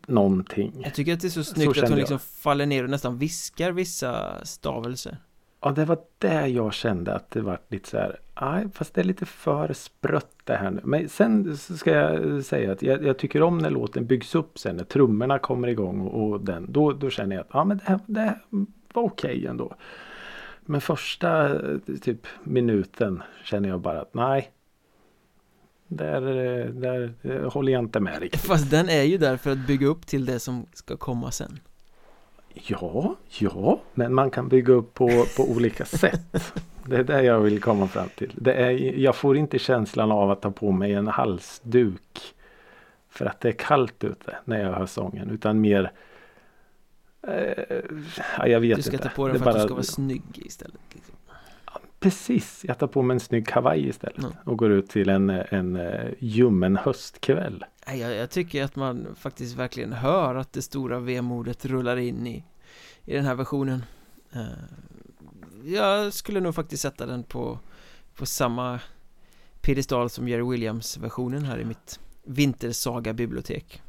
[0.07, 0.73] någonting.
[0.85, 1.99] Jag tycker att det är så Så snyggt att kände hon jag.
[1.99, 5.19] liksom faller ner och nästan viskar vissa stavelser.
[5.61, 8.21] Ja, det var där jag kände att det var lite så här.
[8.41, 10.81] Nej, fast det är lite för sprött det här nu.
[10.85, 14.59] Men sen så ska jag säga att jag, jag tycker om när låten byggs upp
[14.59, 14.77] sen.
[14.77, 16.73] När trummorna kommer igång och, och den.
[16.73, 18.41] Då, då känner jag att ja, men det, här, det här
[18.93, 19.75] var okej ändå.
[20.61, 21.59] Men första
[22.03, 24.51] typ minuten känner jag bara att nej.
[25.89, 28.41] Där, eh, där eh, håller jag inte med riktigt.
[28.41, 31.59] Fast den är ju där för att bygga upp till det som ska komma sen.
[32.55, 36.53] Ja, ja, men man kan bygga upp på, på olika sätt.
[36.87, 38.33] Det är det jag vill komma fram till.
[38.37, 42.19] Det är, jag får inte känslan av att ta på mig en halsduk.
[43.09, 45.31] För att det är kallt ute när jag hör sången.
[45.31, 45.93] Utan mer...
[47.23, 47.65] Eh,
[48.39, 49.09] ja, jag vet Du ska inte.
[49.09, 50.81] ta på den Det för att du bara- ska vara snygg istället.
[50.93, 51.15] Liksom.
[52.01, 54.19] Precis, jag tar på mig en snygg kavaj istället.
[54.19, 54.33] Mm.
[54.45, 57.65] Och går ut till en, en eh, ljummen höstkväll.
[57.87, 62.45] Jag, jag tycker att man faktiskt verkligen hör att det stora vemodet rullar in i,
[63.05, 63.85] i den här versionen.
[64.33, 64.45] Eh,
[65.65, 67.59] jag skulle nog faktiskt sätta den på,
[68.15, 68.81] på samma
[69.61, 73.83] piedestal som Jerry Williams-versionen här i mitt Vintersaga-bibliotek.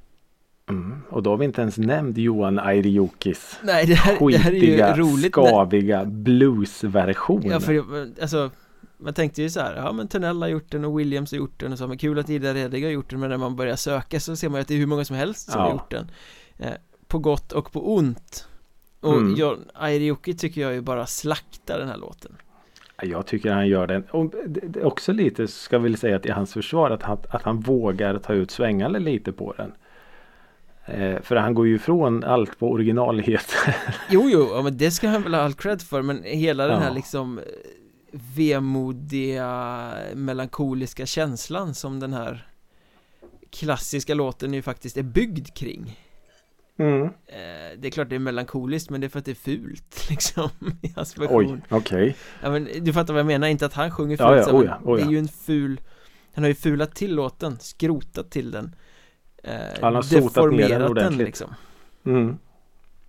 [0.70, 1.02] Mm.
[1.10, 4.56] Och då har vi inte ens nämnt Johan Airiokis Nej, det här, det här är
[4.56, 5.32] ju skitiga, roligt.
[5.32, 7.42] skaviga bluesversion.
[7.46, 7.84] Ja, för
[8.22, 8.50] alltså
[8.98, 11.60] Man tänkte ju så här, ja men Tunnell har gjort den och Williams har gjort
[11.60, 13.76] den och så, men kul att Ida Redig har gjort den Men när man börjar
[13.76, 15.66] söka så ser man ju att det är hur många som helst som Ja.
[15.66, 16.12] har gjort den
[16.58, 16.74] eh,
[17.08, 18.48] På gott och på ont
[19.00, 19.36] Och Mm.
[19.36, 22.32] John Airioki tycker jag ju bara slaktar den här låten
[23.04, 24.04] Jag tycker han gör den.
[24.04, 24.34] Och
[24.84, 28.52] också lite, ska vi säga till hans försvar, att han, att han vågar ta ut
[28.52, 29.72] svängarna lite på den.
[30.88, 33.54] Eh, för han går ju ifrån allt på originallighet.
[34.10, 36.80] Jo, jo, ja, men det ska han väl ha all cred för Men hela den
[36.82, 36.93] här Ja.
[36.95, 37.43] liksom eh,
[38.36, 42.47] Vemodiga Melankoliska känslan som den här
[43.50, 46.00] Klassiska låten ju faktiskt är byggd kring
[46.80, 47.04] Mm.
[47.04, 47.10] eh,
[47.78, 50.50] Det är klart det är melankoliskt men det är för att det är fult liksom
[50.82, 52.15] I hans version Oj, okej.
[52.43, 54.58] ja, men Du fattar vad jag menar, inte att han sjunger Ja, fult ja, så,
[54.58, 55.12] oh ja, oh Det är ja.
[55.12, 55.82] ju en ful
[56.34, 58.76] Han har ju fulat till låten, skrotat till den
[59.48, 61.28] eh, Han har sotat ner den ordentligt.
[61.28, 61.50] liksom
[62.04, 62.38] Mm.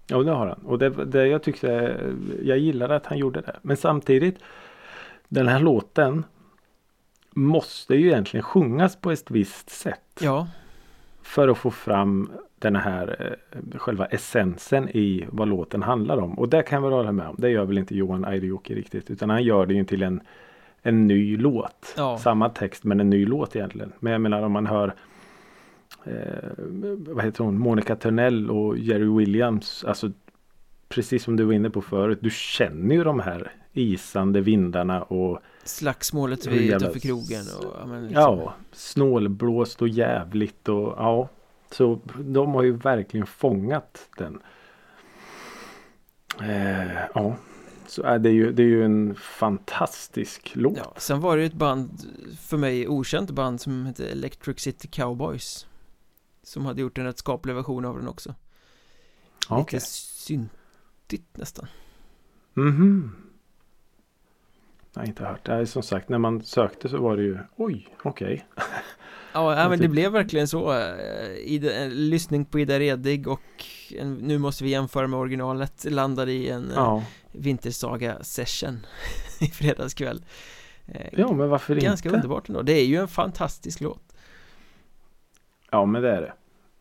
[0.07, 0.59] Ja det har han.
[0.59, 1.97] Och det, det jag tyckte,
[2.43, 3.57] jag gillade att han gjorde det.
[3.63, 4.39] Men samtidigt,
[5.29, 6.25] den här låten
[7.31, 10.21] måste ju egentligen sjungas på ett visst sätt.
[10.21, 10.49] Ja,
[11.23, 16.39] För att få fram den här eh, själva essensen i vad låten handlar om.
[16.39, 17.37] Och det kan jag väl hålla med om.
[17.39, 19.11] Det gör väl inte Johan Airioki riktigt.
[19.11, 20.21] Utan han gör det ju till en,
[20.83, 21.95] en ny låt.
[21.97, 22.19] Ja.
[22.19, 23.93] Samma text men en ny låt egentligen.
[24.01, 24.95] Men jag menar om man hör
[26.99, 27.59] vad heter hon?
[27.59, 29.85] Monica Törnell och Jerry Williams.
[29.85, 30.11] Alltså
[30.89, 32.19] precis som du var inne på förut.
[32.23, 37.87] Du känner ju de här isande vindarna och slagsmålet vid jävla- utanför krogen och ja,
[37.87, 41.29] men liksom, Ja, snålblåst och jävligt och ja.
[41.73, 44.39] Så de har ju verkligen fångat den.
[46.41, 47.37] Eh, ja,
[47.87, 50.77] så är det, ju, det är ju en fantastisk låt.
[50.77, 51.91] Ja, sen var det ju ett band
[52.41, 55.67] för mig okänt band som hette Electric City Cowboys
[56.49, 58.35] Som hade gjort en rätt skaplig version av den också
[59.59, 61.67] Lite syntigt nästan
[62.55, 63.13] Mhm.
[64.95, 65.47] Jag har inte hört.
[65.47, 68.47] Det som sagt när man sökte så var det ju oj, okej.
[69.33, 73.65] Ja, ja men det blev verkligen så eh, Ida, en lyssning på Ida Redig och
[73.91, 77.05] en, nu måste vi jämföra med originalet landade i en eh, Ja.
[77.33, 78.87] Vintersaga session
[79.41, 80.25] i fredags kväll
[80.87, 82.17] Eh, ja, men varför Ganska inte?
[82.17, 84.15] underbart ändå, det är ju en fantastisk låt
[85.71, 86.33] Ja, men det är det.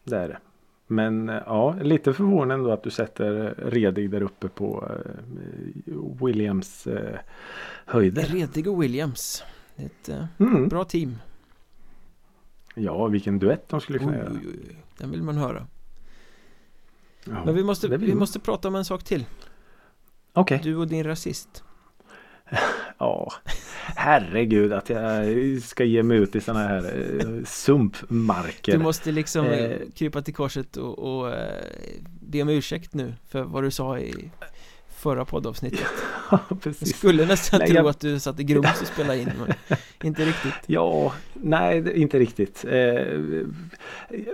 [0.04, 0.38] Det är det.
[0.88, 4.92] Men eh, ja, lite förvånande ändå att du sätter eh, Redig där uppe på
[5.88, 6.88] eh, Williams
[7.86, 8.24] höjder.
[8.24, 9.44] Redig och Williams
[9.76, 10.68] Det är ett Mm.
[10.70, 11.16] bra team
[12.76, 14.32] Ja, vilken duett de skulle kunna oj, göra.
[14.32, 14.76] oj, oj.
[14.98, 15.68] Den vill man höra
[17.26, 19.26] Ja, Men vi måste, vi måste prata om en sak till
[20.34, 20.60] Okej.
[20.64, 21.64] Du och din rasist
[23.00, 23.32] Ja,
[23.96, 25.26] herregud att jag
[25.62, 26.84] ska ge mig ut i sådana här
[27.20, 28.72] eh, sumpmarker.
[28.72, 29.78] Du måste liksom eh, Eh.
[29.96, 31.34] krypa till korset och, och
[32.22, 34.30] be om ursäkt nu för vad du sa i
[34.98, 35.80] förra poddavsnittet
[36.32, 39.30] Ja, Jag skulle nästan Nej, tro jag- att du satt i grums och spelade in
[39.40, 42.66] men inte riktigt Ja, nej inte riktigt.
[42.70, 43.18] Eh,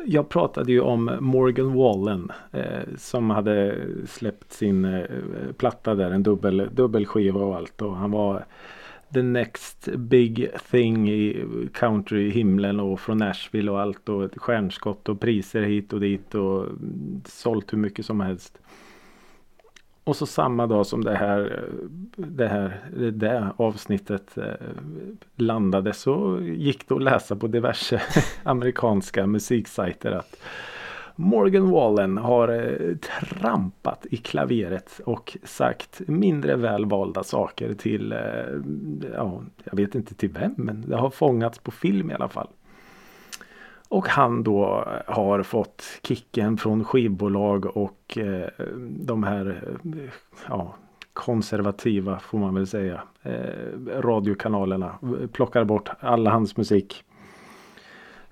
[0.05, 2.63] jag pratade ju om Morgan Wallen eh,
[2.97, 3.75] som hade
[4.07, 5.03] släppt sin eh,
[5.57, 7.81] platta där, en dubbel, dubbelskiva och allt.
[7.81, 8.45] Och han var
[9.13, 15.19] the next big thing i country-himlen och från Nashville och allt och ett stjärnskott och
[15.19, 18.59] priser hit och dit och mm, sålt hur mycket som helst.
[20.03, 21.69] Och så samma dag som det här,
[22.15, 24.45] det här det avsnittet eh,
[25.35, 28.01] landade så gick det att läsa på diverse
[28.43, 30.37] amerikanska musiksajter att
[31.15, 38.19] Morgan Wallen har eh, trampat i klaveret och sagt mindre välvalda saker till, eh,
[39.13, 42.47] ja, jag vet inte till vem, men det har fångats på film i alla fall.
[43.93, 48.49] Och han då har fått kicken från skivbolag och eh,
[48.89, 49.99] de här eh,
[50.49, 50.75] ja,
[51.13, 54.95] konservativa får man väl säga eh, radiokanalerna
[55.31, 57.03] plockar bort alla hans musik.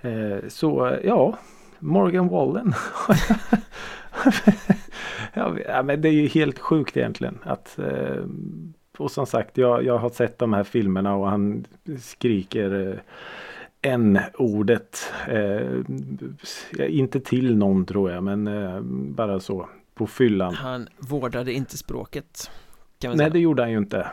[0.02, 1.38] Eh, så ja,
[1.80, 2.74] Morgan Wallen.
[5.34, 8.24] ja, ja, men det är ju helt sjukt egentligen att eh,
[8.98, 11.66] och som sagt jag, jag har sett de här filmerna och han
[12.00, 12.96] skriker eh,
[13.82, 15.14] n-ordet.
[15.28, 15.78] Eh,
[16.80, 18.82] inte till någon tror jag men eh,
[19.16, 20.54] bara så på fyllan.
[20.54, 22.52] Han vårdade inte språket
[23.04, 24.12] Nej säga det gjorde han ju inte.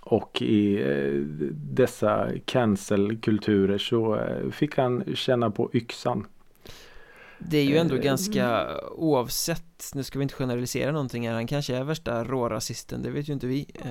[0.00, 1.20] Och i eh,
[1.52, 6.26] dessa cancelkulturer så eh, fick han känna på yxan.
[7.38, 11.46] Det är ju ändå Eh, ganska oavsett, nu ska vi inte generalisera någonting här, han
[11.46, 13.90] kanske är värsta rårasisten, det vet ju inte vi eh,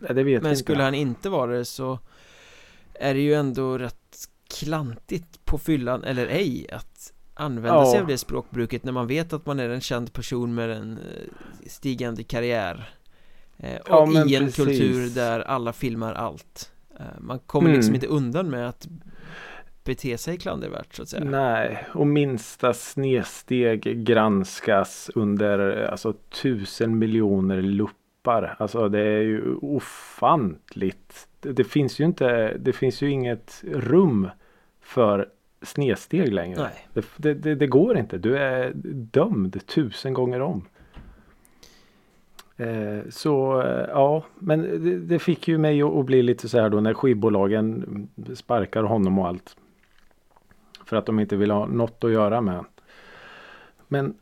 [0.00, 0.84] Nej, det vet Men vi skulle inte.
[0.84, 1.98] han inte vara det så
[3.00, 7.90] är det ju ändå rätt klantigt på fyllan eller ej att använda Ja.
[7.90, 10.92] sig av det språkbruket när man vet att man är en känd person med en
[10.98, 12.94] eh, stigande karriär
[13.62, 14.56] Eh, och Ja, i en precis.
[14.64, 17.94] kultur där alla filmar allt eh, Man kommer liksom Mm.
[17.94, 18.88] inte undan med att
[19.84, 27.62] bete sig klandervärt så att säga Nej, och minsta snedsteg granskas under alltså tusen miljoner
[28.20, 28.56] luppar.
[28.58, 31.28] Alltså det är ju ofantligt.
[31.40, 34.28] Det, det finns ju inte, det finns ju inget rum
[34.80, 35.28] för
[35.62, 36.70] snedsteg längre.
[36.94, 38.18] Det, det, det, det går inte.
[38.18, 38.72] Du är
[39.12, 40.68] dömd tusen gånger om.
[42.56, 46.60] Eh, så eh, ja, men det, det fick ju mig att, att bli lite så
[46.60, 49.56] här då när skivbolagen sparkar honom och allt.
[50.84, 52.64] För att de inte vill ha något att göra med.
[53.88, 54.14] Men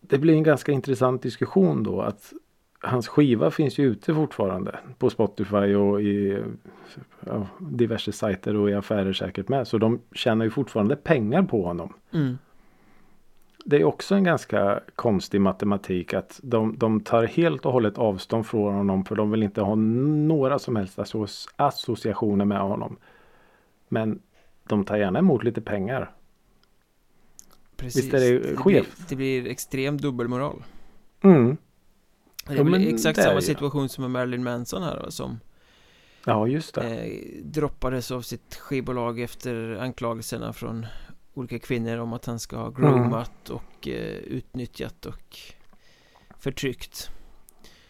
[0.00, 2.32] det blir en ganska intressant diskussion då att
[2.86, 6.38] hans skiva finns ju ute fortfarande på Spotify och i
[7.26, 9.68] ja, diverse sajter och i affärer säkert med.
[9.68, 11.92] Så de tjänar ju fortfarande pengar på honom.
[12.12, 12.38] mm.
[13.68, 18.46] Det är också en ganska konstig matematik att de, de tar helt och hållet avstånd
[18.46, 22.96] från honom för de vill inte ha några som helst associ- associationer med honom.
[23.88, 24.20] Men
[24.68, 26.10] de tar gärna emot lite pengar.
[27.76, 29.08] precis Visst är det blir, skevt?
[29.08, 30.62] det blir extrem dubbelmoral
[31.22, 31.56] Mm.
[32.46, 35.40] Det är Ja, väl exakt samma situation som med Marilyn Manson här då, som
[36.24, 36.82] Ja just det.
[36.96, 40.86] eh, droppades av sitt skivbolag efter anklagelserna från
[41.34, 45.38] olika kvinnor om att han ska ha groomat och eh, utnyttjat och
[46.38, 47.10] förtryckt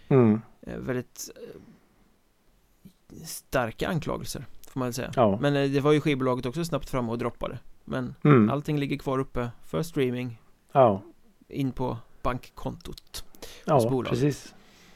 [0.08, 0.40] Mm.
[0.62, 5.38] eh, Väldigt eh, starka anklagelser får man väl säga Ja.
[5.40, 8.50] Men eh, det var ju skivbolaget också snabbt fram och droppade Men Mm.
[8.50, 10.40] allting ligger kvar uppe för streaming
[10.72, 11.02] Ja.
[11.48, 13.24] in på bankkontot
[13.64, 14.10] Ja, bolaget.
[14.10, 14.54] precis.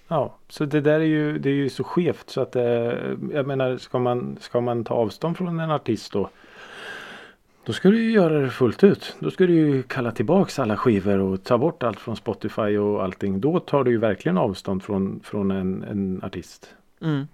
[0.08, 2.62] Ja, så det där är ju, det är ju så skevt så att eh,
[3.32, 6.30] jag menar ska man, ska man ta avstånd från en artist då
[7.64, 9.16] då ska du ju göra det fullt ut.
[9.18, 13.04] Då ska du ju kalla tillbaks alla skivor och ta bort allt från Spotify och
[13.04, 13.40] allting.
[13.40, 16.74] Då tar du ju verkligen avstånd från, från en, en artist.
[17.00, 17.26] mm.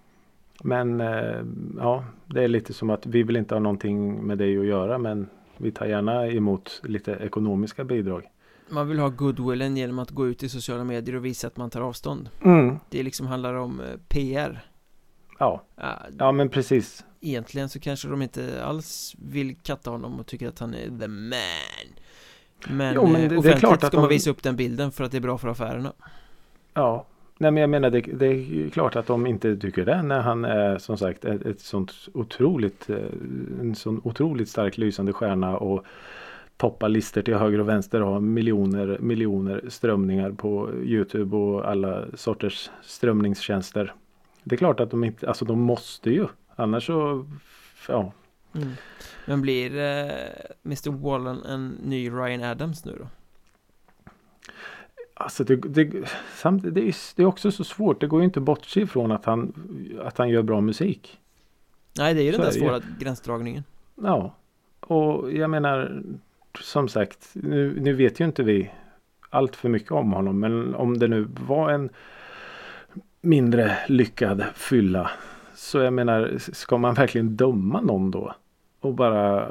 [0.62, 1.42] Men eh,
[1.78, 4.98] ja, det är lite som att vi vill inte ha någonting med dig att göra
[4.98, 8.22] men vi tar gärna emot lite ekonomiska bidrag.
[8.68, 11.70] Man vill ha goodwillen genom att gå ut i sociala medier och visa att man
[11.70, 12.28] tar avstånd.
[12.44, 12.78] Mm.
[12.90, 14.64] Det liksom handlar om eh, PR
[15.38, 15.62] Ja,
[16.18, 17.04] Ja, men precis.
[17.20, 21.08] Egentligen så kanske de inte alls vill katta honom och tycker att han är the
[21.08, 21.38] man.
[22.68, 24.56] Men, Jo, men eh, det- det är offentligt klart att ska man visa upp den
[24.56, 25.92] bilden för att det är bra för affärerna.
[26.74, 27.06] Ja,
[27.38, 30.44] nej men jag menar det, det är klart att de inte tycker det när han
[30.44, 32.96] är som sagt ett, ett sånt otroligt eh,
[33.60, 35.84] en sån otroligt stark lysande stjärna och
[36.56, 42.04] toppar listor till höger och vänster och har miljoner miljoner strömningar på Youtube och alla
[42.14, 43.94] sorters strömningstjänster.
[44.44, 47.26] Det är klart att de inte, alltså de måste ju annars så
[47.88, 48.12] ja,
[48.54, 48.68] mm.
[49.26, 50.10] Men blir eh,
[50.64, 53.08] Mr Wallen en ny Ryan Adams nu då?
[55.14, 58.00] Alltså det, det, samtidigt, det, är, det är också så svårt.
[58.00, 59.52] Det går ju inte bortse ifrån att han,
[60.02, 61.18] att han gör bra musik.
[61.98, 62.80] Nej det är ju den Så där är det ju.
[62.80, 63.64] svåra gränsdragningen
[63.94, 64.34] Ja,
[64.80, 66.02] och jag menar
[66.62, 68.70] som sagt, nu, nu vet ju inte vi
[69.30, 70.40] allt för mycket om honom.
[70.40, 71.90] Men om det nu var en
[73.20, 75.10] mindre lyckad fylla.
[75.54, 78.34] Så jag menar, ska man verkligen döma någon då?
[78.80, 79.50] Och bara,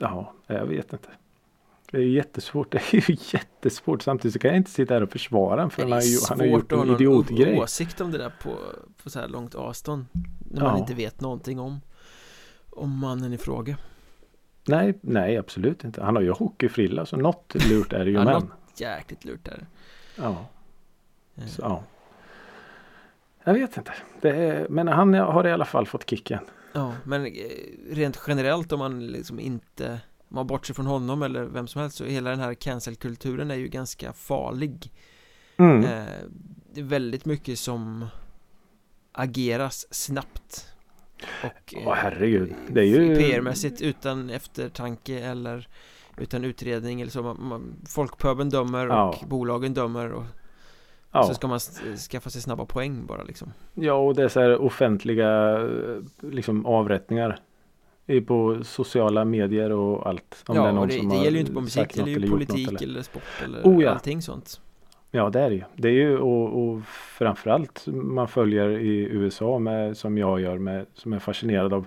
[0.00, 1.08] ja, jag vet inte.
[1.90, 2.70] Det är jättesvårt.
[2.72, 4.02] Det är ju jättesvårt.
[4.02, 5.70] Samtidigt så kan jag inte sitta här och försvara honom.
[5.70, 7.58] För Det han har, är ju, han har gjort svårt att ha en någon idiotgrej.
[7.60, 8.50] åsikt om det där på,
[9.02, 10.06] på så här långt avstånd
[10.50, 10.70] När Ja.
[10.70, 11.80] man inte vet någonting om
[12.70, 13.76] Om mannen i fråga
[14.68, 16.02] Nej, nej absolut inte.
[16.02, 18.34] Han har ju hockeyfrilla så något lurt är det ju Ja, men.
[18.42, 19.66] något jäkligt lurt där
[20.16, 20.46] Ja.
[21.36, 21.82] Eh, Så, ja.
[23.44, 23.92] Jag vet inte.
[24.20, 26.40] Det är, men han har i alla fall fått kicken.
[26.72, 27.30] Ja, men eh,
[27.90, 31.96] rent generellt om man liksom inte om man bortser från honom eller vem som helst
[31.96, 34.92] så hela den här cancelkulturen är ju ganska farlig
[35.56, 35.84] Mm.
[35.84, 36.04] eh,
[36.72, 38.06] Det är väldigt mycket som
[39.12, 40.74] ageras snabbt
[41.44, 42.54] och Åh herregud.
[42.68, 43.16] Det är ju...
[43.16, 45.68] PR-mässigt utan eftertanke eller
[46.18, 49.08] utan utredning eller så man, man, Folkpöben dömer Ja.
[49.08, 50.24] och bolagen dömer och
[51.12, 51.22] ja.
[51.22, 54.40] så ska man s- skaffa sig snabba poäng bara liksom ja, och det är så
[54.40, 55.96] här offentliga eh,
[56.30, 57.38] liksom avrättningar.
[58.26, 60.44] På sociala medier och allt.
[60.46, 62.10] Om det är Ja, någon och det, som det gäller ju inte bara musik, det
[62.10, 63.90] gäller ju politik eller- eller sport eller Oh, ja.
[63.90, 64.60] allting sånt
[65.10, 65.62] Ja det är det ju.
[65.76, 66.82] Det är ju och, och
[67.18, 71.86] framförallt man följer i USA med som jag gör med som är fascinerad av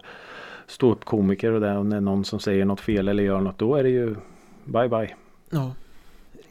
[0.67, 3.83] ståuppkomiker och där och när någon som säger något fel eller gör något då är
[3.83, 4.15] det ju
[4.65, 5.15] bye bye.
[5.49, 5.75] Ja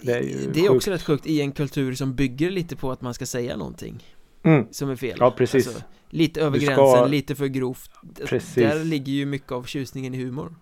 [0.00, 2.90] Det är ju Det är också rätt sjukt i en kultur som bygger lite på
[2.92, 4.04] att man ska säga någonting
[4.42, 4.66] Mm.
[4.70, 5.66] som är fel Ja, precis.
[5.66, 7.90] Alltså, Lite över ska- gränsen, lite för grovt
[8.28, 8.54] Precis.
[8.54, 10.54] Där ligger ju mycket av tjusningen i humor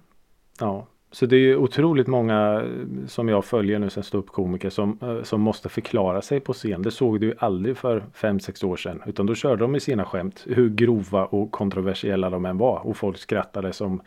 [0.60, 0.86] Ja.
[1.10, 5.22] Så det är ju otroligt många eh, som jag följer nu som ståuppkomiker som, eh,
[5.22, 6.82] som måste förklara sig på scen.
[6.82, 9.02] Det såg du ju aldrig för 5-6 år sedan.
[9.06, 10.44] Utan då körde de med sina skämt.
[10.46, 12.86] Hur grova och kontroversiella de än var.
[12.86, 14.00] Och folk skrattade som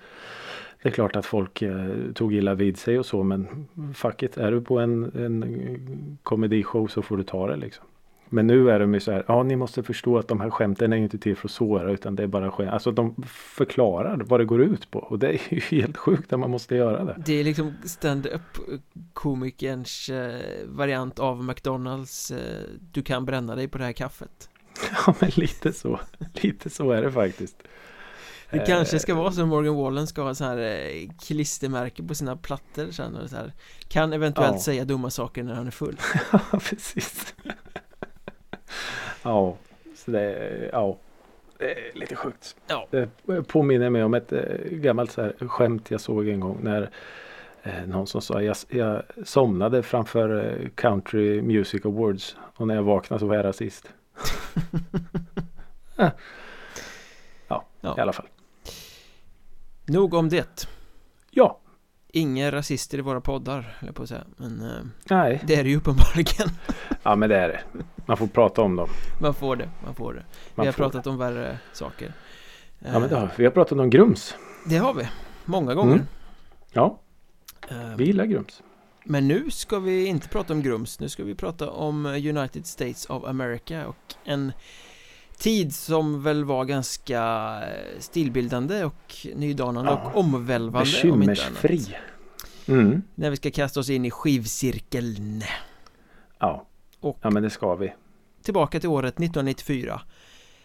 [0.83, 4.37] det är klart att folk eh, tog illa vid sig och så men fuck it,
[4.37, 7.85] är du på en, en komedishow så får du ta det liksom.
[8.33, 10.93] Men nu är de ju så här, ja ni måste förstå att de här skämten
[10.93, 12.69] är inte till för att såra utan det är bara skämt.
[12.71, 16.39] Alltså de förklarar vad det går ut på och det är ju helt sjukt att
[16.39, 17.15] man måste göra det.
[17.25, 18.41] Det är liksom stand-up
[19.13, 24.49] komikerns eh, variant av McDonalds eh, Du kan bränna dig på det här kaffet.
[25.05, 25.99] Ja men lite så,
[26.33, 27.55] lite så är det faktiskt.
[28.51, 32.35] Det kanske ska vara så Morgan Wallen ska ha så här eh, klistermärke på sina
[32.37, 33.53] plattor sen och så här
[33.87, 34.59] Kan eventuellt Ja.
[34.59, 35.97] säga dumma saker när han är full
[36.31, 37.35] Ja precis.
[39.23, 39.57] ja,
[39.95, 40.97] så det ja,
[41.57, 42.55] det är lite sjukt.
[42.67, 42.87] Ja.
[42.91, 43.09] Det
[43.47, 46.89] påminner mig om ett eh, gammalt så här skämt jag såg en gång när
[47.63, 52.83] eh, någon som sa jag, jag somnade framför eh, Country Music Awards och när jag
[52.83, 53.93] vaknade så var jag rasist.
[57.47, 57.95] Ja, Ja.
[57.97, 58.27] i alla fall.
[59.85, 60.67] Nog om det
[61.31, 61.59] Ja,
[62.13, 65.69] Inga rasister i våra poddar, jag på att säga Men eh, nej, det är det
[65.69, 66.49] ju uppenbarligen
[67.03, 67.61] ja men det är det.
[68.05, 68.89] Man får prata om dem.
[69.21, 70.23] Man får det, man får det
[70.55, 72.13] Man Vi har pratat om värre saker
[72.79, 73.33] Ja men det Eh, har vi.
[73.37, 74.35] Vi har pratat om Grums.
[74.65, 75.07] det har vi,
[75.45, 76.05] många gånger Mm.
[76.71, 76.99] Ja,
[77.69, 78.61] Eh, vi gillar Grums.
[79.03, 83.05] Men nu ska vi inte prata om Grums, nu ska vi prata om United States
[83.05, 84.51] of America och en
[85.41, 87.21] tid som väl var ganska
[87.61, 91.19] eh, stilbildande och nydanande Ja, och omvälvande om.
[91.19, 91.95] Bekymmersfri.
[92.67, 93.01] Mm.
[93.15, 95.43] När vi ska kasta oss in i skivcirkeln.
[96.39, 96.65] Ja.
[96.99, 97.93] Och ja, men det ska vi.
[98.43, 100.01] tillbaka till året 1994.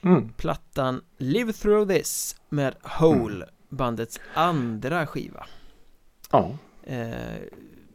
[0.03, 0.29] Mm.
[0.29, 5.47] Plattan Live Through This med Hole, bandets andra skiva.
[6.31, 6.51] Ja.
[6.83, 7.11] Eh,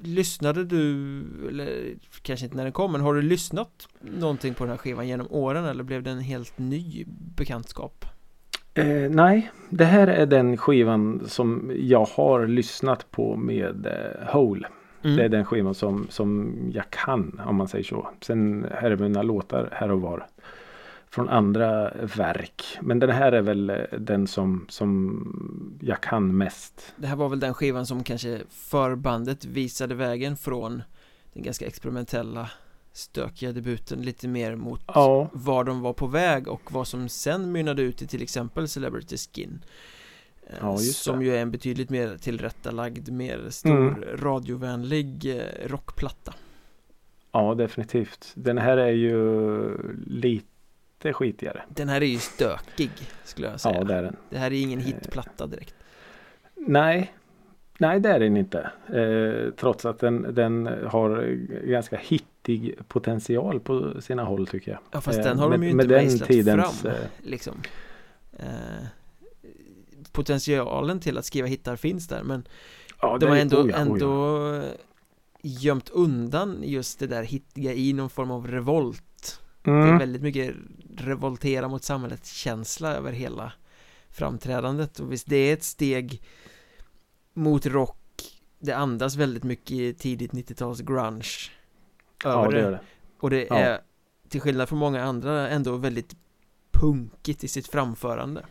[0.04, 0.80] lyssnade du,
[1.49, 5.08] eller kanske inte när den kom, men har du lyssnat någonting på den här skivan
[5.08, 8.06] genom åren eller blev det en helt ny bekantskap?
[8.74, 14.68] Eh, nej, det här är den skivan som jag har lyssnat på med eh, Hole.
[15.04, 15.18] Mm.
[15.18, 18.10] Det är den skivan som, som jag kan om man säger så.
[18.22, 20.28] Sen är det mina låtar här och var.
[21.12, 22.64] Från andra verk.
[22.82, 26.93] Men den här är väl eh, den som, som jag kan mest.
[26.97, 30.84] Det här var väl den skivan som kanske för bandet visade vägen från
[31.34, 32.49] den ganska experimentella
[32.93, 37.51] stökiga debuten lite mer mot Ja, var de var på väg och vad som sen
[37.51, 39.64] mynnade ut i till exempel Celebrity Skin
[40.47, 41.26] Eh, Ja, Som det.
[41.26, 44.03] ju är en betydligt mer tillrättalagd, mer stor Mm.
[44.18, 46.34] radiovänlig eh, rockplatta
[47.32, 48.32] ja definitivt.
[48.36, 49.18] Den här är ju
[50.07, 50.47] lite
[51.14, 51.62] skitigare.
[51.70, 52.91] Den här är ju stökig
[53.24, 54.16] skulle jag säga Ja, det är den.
[54.30, 55.76] Det här är ingen hitplatta direkt
[56.56, 57.14] Nej,
[57.78, 58.72] nej det är den inte.
[58.93, 61.38] Eh, trots att den, den har
[61.68, 64.80] ganska hittig potential på sina håll tycker jag.
[64.91, 66.97] Ja fast Eh, den har de med- ju med inte den mejslat tidens, fram eh,
[67.24, 67.56] liksom
[68.34, 68.45] eh,
[70.12, 72.47] Potentialen till att skriva hittar finns där men
[73.02, 73.78] Ja, de har ändå, oh ja, oh ja.
[73.93, 74.64] ändå
[75.41, 80.22] gömt undan just det där hittiga i någon form av revolt Det är Mm, väldigt
[80.22, 80.56] mycket
[80.98, 83.54] revoltera mot samhället känsla över hela
[84.10, 86.22] framträdandet och visst det är ett steg
[87.34, 87.98] mot rock
[88.60, 91.52] det andas väldigt mycket tidigt 90-tals grunge
[92.24, 92.80] ja, det gör det.
[93.20, 93.56] och det Ja.
[93.58, 93.80] är
[94.30, 96.16] till skillnad från många andra ändå väldigt
[96.72, 98.46] punkigt i sitt framförande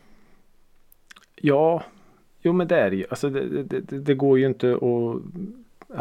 [1.42, 1.82] Ja,
[2.42, 3.06] jo men det är ju.
[3.10, 5.22] Alltså det, det, det, det går ju inte att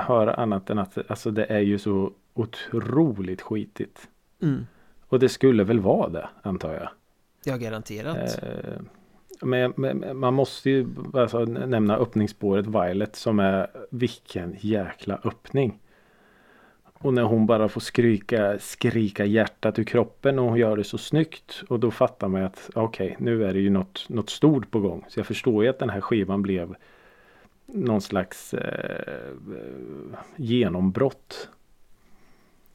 [0.06, 4.08] höra annat än att alltså det är ju så otroligt skitigt.
[4.42, 4.68] mm.
[5.10, 6.90] Och det skulle väl vara det antar jag.
[7.44, 8.82] Ja, garanterat Eh,
[9.42, 15.80] men, men man måste ju alltså, nämna öppningsspåret Violet som är vilken jäkla öppning.
[16.94, 20.98] Och när hon bara får skrika, skrika hjärtat ur kroppen och hon gör det så
[20.98, 21.64] snyggt.
[21.70, 25.06] Och då fattar man att okej, nu är det ju något, något stort på gång.
[25.08, 26.76] Så jag förstår ju att den här skivan blev
[27.66, 29.34] någon slags eh,
[30.36, 31.50] genombrott.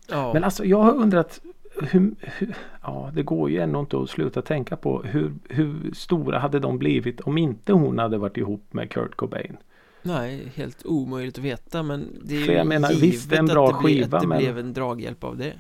[0.08, 1.40] Ja, Men alltså jag har undrat
[1.82, 6.38] hur, hur, ja det går ju ändå inte att sluta tänka på hur, hur stora
[6.38, 9.56] hade de blivit om inte hon hade varit ihop med Kurt Cobain.
[10.02, 13.36] nej, helt omöjligt att veta men det är För ju jag menar, givet visst, det
[13.36, 15.52] är en bra att det, skiva, att det men- blev en draghjälp av det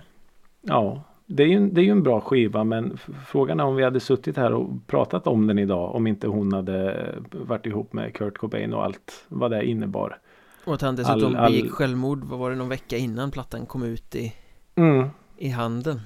[0.60, 3.84] Ja, det är, ju, det är ju en bra skiva men frågan är om vi
[3.84, 8.14] hade suttit här och pratat om den idag om inte hon hade varit ihop med
[8.14, 10.18] Kurt Cobain och allt vad det innebar.
[10.64, 13.66] Och att han dessutom All- all- begick självmord, vad var det, någon vecka innan plattan
[13.66, 14.32] kom ut i,
[14.76, 15.08] Mm.
[15.36, 16.00] I handeln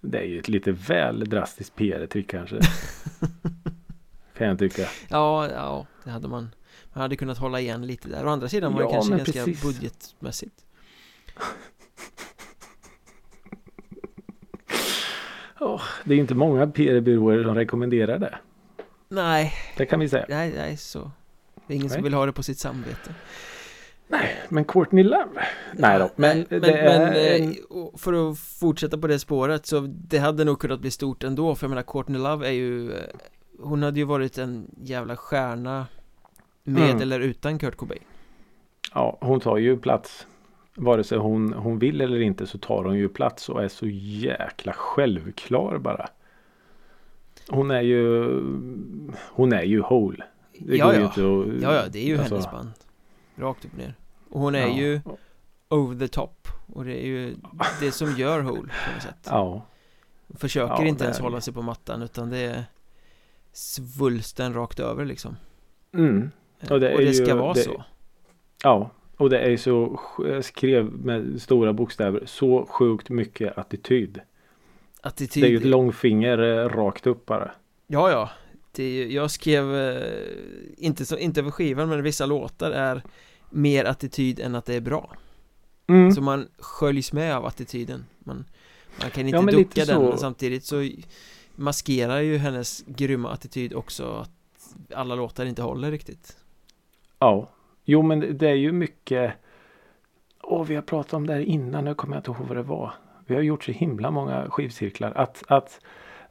[0.00, 2.56] Det är ju ett lite väl drastiskt PR-trick kanske.
[4.38, 4.88] kan jag tycka.
[5.08, 6.50] Ja, ja, det hade man
[6.92, 9.18] Man hade kunnat hålla igen lite där Å andra sidan var det Ja, kanske men
[9.18, 9.62] ganska precis.
[9.62, 10.64] budgetmässigt
[15.60, 18.38] Åh, det är inte många PR-byråer som rekommenderar det.
[19.08, 20.26] Nej, Det kan vi säga.
[20.28, 21.10] nej, nej så
[21.66, 22.02] Det är ingen som Nej.
[22.02, 23.14] vill ha det på sitt samvete
[24.08, 25.28] Nej, men Courtney Love.
[25.72, 27.54] Nej då, men, Nej, det men, är men eh,
[27.96, 31.64] för att fortsätta på det spåret så det hade nog kunnat bli stort ändå för
[31.64, 33.02] jag menar Courtney Love är ju eh,
[33.60, 35.86] Hon hade ju varit en jävla stjärna
[36.64, 37.02] Med Mm.
[37.02, 38.02] eller utan Kurt Cobain
[38.94, 40.26] Ja, hon tar ju plats.
[40.74, 43.86] Vare sig hon, hon vill eller inte så tar hon ju plats och är så
[43.86, 46.08] jäkla självklar bara.
[47.48, 48.24] Hon är ju
[49.30, 50.24] Hon är ju whole.
[50.58, 51.06] Det Ja, går ju ja.
[51.06, 51.20] inte
[51.56, 52.70] att, Ja, ja, det är ju alltså, hennes band
[53.38, 53.94] Rakt upp och ner.
[54.30, 54.76] Och hon är ja.
[54.76, 55.00] ju
[55.68, 56.48] over the top.
[56.66, 57.34] Och det är ju
[57.80, 59.26] det som gör Hole på något sätt.
[59.30, 59.66] Ja,
[60.38, 62.64] Försöker Ja, inte ens är hålla sig på mattan utan det är
[63.52, 65.36] Svulsten rakt över liksom.
[65.94, 66.30] Mm,
[66.60, 67.84] Eh, Och det och det ska ju- vara det- så.
[68.62, 68.90] Ja.
[69.16, 74.20] Och det är ju så, jag skrev med stora bokstäver, så sjukt mycket attityd.
[75.00, 75.42] Attityd.
[75.42, 77.50] Det är ju ett långfinger eh, rakt upp bara.
[77.86, 78.30] Ja, ja.
[78.72, 80.02] Det är, Jag skrev eh,
[80.76, 83.02] inte, så, inte över skivan men vissa låtar är
[83.50, 85.16] Mer attityd än att det är bra
[85.90, 86.12] Mm.
[86.12, 88.44] Så man sköljs med av attityden Man,
[89.00, 90.88] man kan inte Ja, ducka den men samtidigt så
[91.54, 94.30] Maskerar ju hennes grymma attityd också att
[94.94, 96.36] Alla låtar inte håller riktigt
[97.18, 97.48] Ja,
[97.84, 99.32] jo men det är ju mycket.
[100.42, 101.84] Åh, vi har pratat om det här innan.
[101.84, 102.92] Nu kommer jag inte ihåg vad det var.
[103.26, 105.12] Vi har gjort så himla många skivcirklar.
[105.16, 105.80] Att, att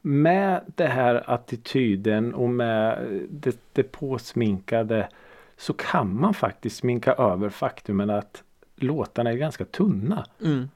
[0.02, 5.10] med det här attityden och med det, det påsminkade
[5.58, 8.44] så kan man faktiskt sminka över faktumen att
[8.76, 10.26] låtarna är ganska tunna.
[10.44, 10.70] mm.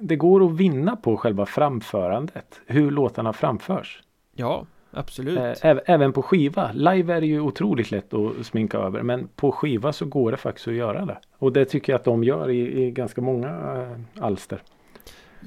[0.00, 2.60] Det går att vinna på själva framförandet.
[2.66, 4.02] Hur låtarna framförs.
[4.34, 6.72] Ja, absolut Eh, äv- Även på skiva.
[6.72, 9.02] Live är det ju otroligt lätt att sminka över.
[9.02, 11.18] Men på skiva så går det faktiskt att göra det.
[11.38, 14.62] Och det tycker jag att de gör i, i ganska många eh, alster.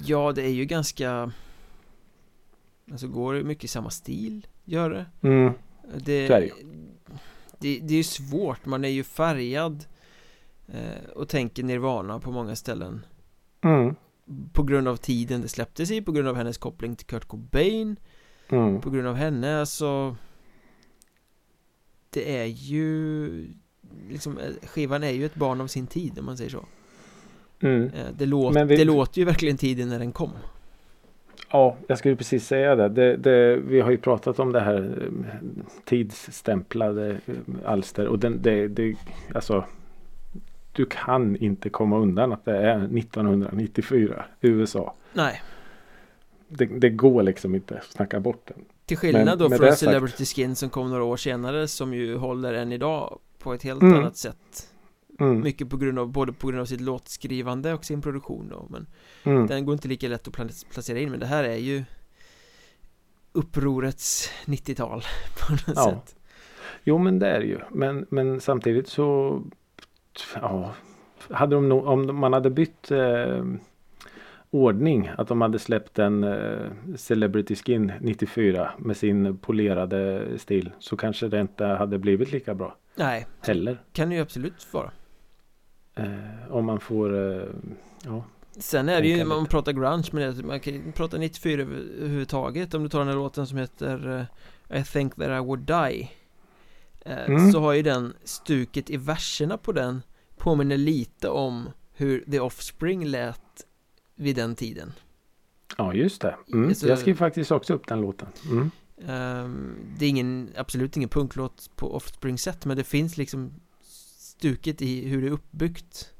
[0.05, 1.31] Ja, det är ju ganska
[2.91, 5.53] Alltså går det mycket i samma stil, gör det Mm.
[5.95, 6.49] Det, det.
[7.59, 9.85] Det, det är ju svårt, man är ju färgad
[10.67, 13.05] eh, och tänker Nirvana på många ställen
[13.61, 13.95] Mm.
[14.53, 17.95] På grund av tiden det släpptes i, på grund av hennes koppling till Kurt Cobain
[18.51, 18.81] Mm.
[18.81, 20.15] På grund av henne, alltså
[22.09, 23.47] Det är ju
[24.09, 26.65] liksom, eh, skivan är ju ett barn av sin tid om man säger så
[27.61, 27.87] Mm.
[27.89, 30.31] eh, det, låt, vi- det låter ju verkligen tiden när den kom
[31.51, 32.89] Ja, jag skulle precis säga det.
[32.89, 35.43] det, det vi har ju pratat om det här eh,
[35.85, 37.35] tidsstämplade eh,
[37.65, 38.07] alster.
[38.07, 38.95] Och den, det, det,
[39.35, 39.63] alltså,
[40.71, 44.93] du kan inte komma undan att det är 1994 USA.
[45.13, 45.41] Nej,
[46.47, 48.57] Det, det går liksom inte att snacka bort den.
[48.85, 51.93] till skillnad Men då från det sagt- Celebrity Skin som kom några år senare som
[51.93, 53.99] ju håller än idag på ett helt Mm.
[53.99, 54.69] annat sätt
[55.19, 55.41] Mm.
[55.41, 58.87] Mycket på grund av, både på grund av sitt låtskrivande och sin produktion då Men
[59.23, 59.47] Mm.
[59.47, 61.83] den går inte lika lätt att pla- placera in men det här är ju
[63.31, 65.01] Upprorets 90-tal
[65.39, 65.83] på något Ja.
[65.85, 66.15] sätt
[66.83, 67.59] Jo men det är det ju.
[67.71, 69.41] Men, men samtidigt så
[70.35, 70.73] ja,
[71.29, 73.43] hade de nog, om man hade bytt eh,
[74.49, 75.09] ordning.
[75.17, 80.71] Att de hade släppt en eh, Celebrity Skin 94 med sin polerade stil.
[80.79, 83.81] Så kanske det inte hade blivit lika bra Nej, heller.
[83.93, 84.91] kan det ju absolut vara
[86.05, 87.47] Eh, om man får eh,
[88.05, 88.23] ja.
[88.57, 91.61] Sen är det ju, Tänka man pratar grunge men det- man kan ju prata 94
[91.61, 94.27] över- överhuvudtaget Om du tar den här låten som heter
[94.69, 96.11] eh, I think that I would die
[97.05, 97.51] eh, Mm.
[97.51, 100.01] Så har ju den stuket i verserna på den
[100.37, 103.65] Påminner lite om hur The Offspring lät
[104.15, 104.91] vid den tiden
[105.77, 106.35] ja just det.
[106.53, 106.67] Mm.
[106.69, 108.27] Alltså- Jag skrev faktiskt också upp den låten.
[108.51, 108.71] Mm.
[109.07, 113.53] Ehm, Det är ingen, absolut ingen punklåt på Offspring sätt men det finns liksom
[114.39, 116.13] stuket i hur det är uppbyggt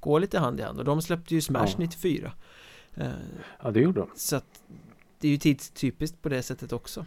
[0.00, 1.74] Går lite hand i hand och de släppte ju Smash Ja.
[1.78, 2.32] 94
[2.94, 3.06] Eh,
[3.62, 4.08] Ja det gjorde de.
[4.14, 4.62] Så att
[5.20, 7.06] det är ju tidstypiskt på det sättet också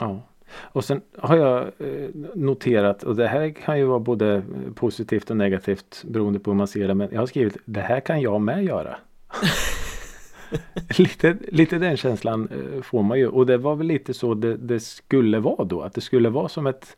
[0.00, 0.22] Ja.
[0.56, 4.42] Och sen har jag eh, noterat och det här kan ju vara både
[4.74, 6.94] positivt och negativt beroende på hur man ser det.
[6.94, 8.96] Men jag har skrivit det här kan jag med göra.
[10.98, 13.28] lite, lite den känslan eh, får man ju.
[13.28, 15.82] Och det var väl lite så det, det skulle vara då.
[15.82, 16.96] Att det skulle vara som ett,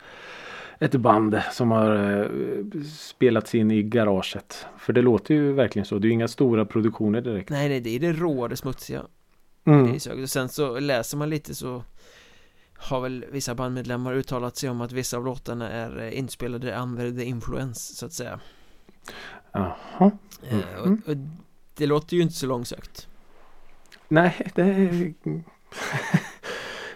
[0.80, 4.66] ett band som har eh, spelats in i garaget.
[4.78, 5.98] För det låter ju verkligen så.
[5.98, 7.50] Det är ju inga stora produktioner direkt.
[7.50, 9.02] Nej nej det är det råa, det smutsiga
[9.64, 9.92] Det är Mm.
[9.94, 10.22] ju så.
[10.22, 11.82] Och sen så läser man lite så
[12.78, 17.10] Har väl vissa bandmedlemmar uttalat sig om att vissa av låtarna är eh, inspelade under
[17.10, 18.40] the influence så att säga
[19.52, 20.10] Jaha.
[20.50, 21.02] Eh, Mhm.
[21.04, 21.16] och, och
[21.76, 23.08] Det låter ju inte så långsökt
[24.08, 24.64] Nej, det...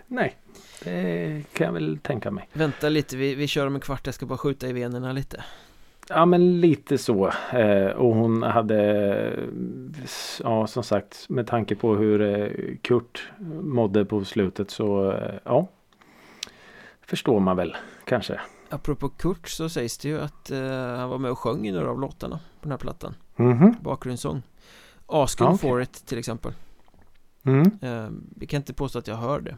[0.06, 0.36] Nej.
[0.84, 2.48] Det kan jag väl tänka mig.
[2.52, 5.44] Vänta lite, vi, vi kör om en kvart, jag ska bara skjuta i venerna lite.
[6.08, 7.32] Ja men lite så.
[7.52, 9.38] Eh, och hon hade,
[10.42, 13.28] ja som sagt med tanke på hur eh, Kurt
[13.62, 15.68] mådde på slutet så eh, ja.
[17.00, 18.40] Förstår man väl kanske.
[18.68, 20.50] Apropå Kurt så sägs det ju att
[20.96, 23.14] han var med och sjöng i några av låtarna på den här plattan.
[23.36, 23.74] Mhm.
[23.80, 24.42] Bakgrundssång.
[25.06, 25.70] Asking Ja, okej.
[25.70, 26.52] for it till exempel.
[27.42, 27.70] Mm.
[28.36, 29.56] Vi kan inte påstå att jag hör det.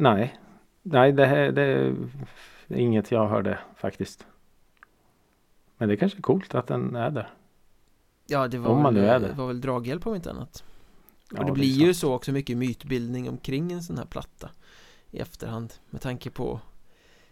[0.00, 0.38] Nej.
[0.82, 1.96] Nej det, här, det är
[2.68, 4.26] inget jag hörde faktiskt.
[5.76, 7.28] Men det kanske är coolt att den är där.
[8.26, 9.34] Ja, det var, Om man väl, nu är det det.
[9.34, 10.64] var väl draghjälp om inte annat.
[11.30, 14.50] Ja, och det är blir ju så också mycket mytbildning omkring en sån här platta
[15.10, 16.60] i efterhand med tanke på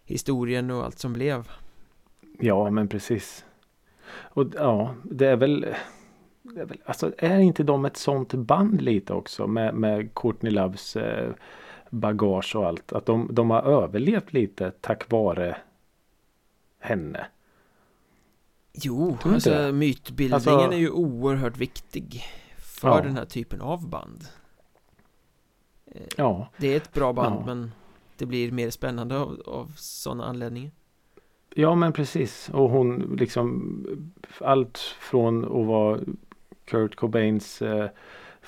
[0.05, 1.49] historien och allt som blev.
[2.41, 3.45] Ja men precis.
[4.11, 5.67] Och ja det är väl.
[6.43, 10.53] Det är väl alltså är inte de ett sånt band lite också med, med Courtney
[10.53, 11.33] Loves eh,
[11.91, 12.93] bagage och allt.
[12.93, 15.57] Att de, de har överlevt lite tack vare
[16.79, 17.27] henne.
[18.73, 19.73] Jo, alltså det?
[19.73, 22.23] mytbildningen Alltså- är ju oerhört viktig
[22.59, 23.01] för Ja.
[23.01, 24.25] den här typen av band.
[25.87, 26.49] Eh, Ja.
[26.57, 27.47] Det är ett bra band Ja.
[27.47, 27.73] men
[28.17, 30.71] det blir mer spännande av, av sådana anledningar.
[31.55, 32.51] Ja men precis.
[32.53, 33.75] Och hon liksom
[34.41, 36.01] allt från att vara
[36.65, 37.91] Kurt Cobains eh,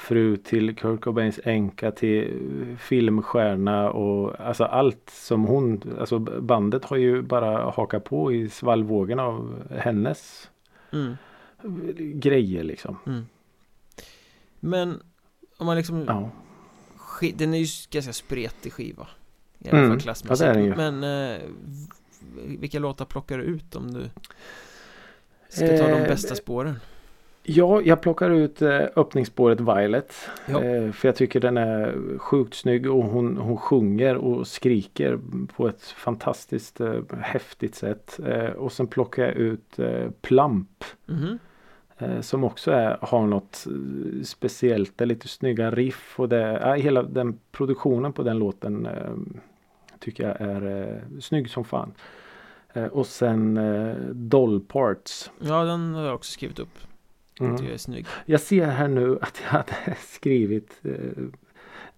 [0.00, 2.22] fru till Kurt Cobains änka till
[2.70, 8.48] eh, filmstjärna och alltså allt som hon, alltså bandet har ju bara hakat på i
[8.48, 10.50] svallvågen av hennes
[10.92, 11.16] Mm,
[12.14, 12.96] grejer liksom.
[13.06, 13.26] mm.
[14.60, 15.02] Men
[15.56, 16.30] om man liksom Ja.
[17.34, 19.08] Den är ju ganska spretig skiva
[19.58, 20.74] I alla Mm, fall klassmässigt ja, det ju.
[20.76, 21.40] Men eh,
[22.58, 24.10] Vilka låtar plockar du ut om du
[25.48, 26.76] Ska ta de Eh, bästa spåren?
[27.42, 30.14] Ja, jag plockar ut eh, öppningsspåret Violet.
[30.46, 30.62] Ja.
[30.62, 35.18] Eh, för jag tycker den är sjukt snygg och hon, hon sjunger och skriker
[35.56, 38.20] på ett fantastiskt eh, häftigt sätt.
[38.56, 39.76] Och sen plockar jag ut
[40.20, 40.84] Plump.
[41.06, 41.38] Mhm.
[42.00, 43.66] Eh, som också är, har något
[44.24, 44.98] speciellt.
[44.98, 48.88] Det är lite snygga riff och det, ja, hela den produktionen på den låten
[49.98, 51.92] tycker jag är eh, snygg som fan.
[52.92, 55.30] Och sen eh, Doll Parts.
[55.38, 56.78] Ja, den har jag också skrivit upp
[57.40, 57.64] Mm.
[57.64, 60.92] Jag är snygg Jag ser här nu att jag hade skrivit eh,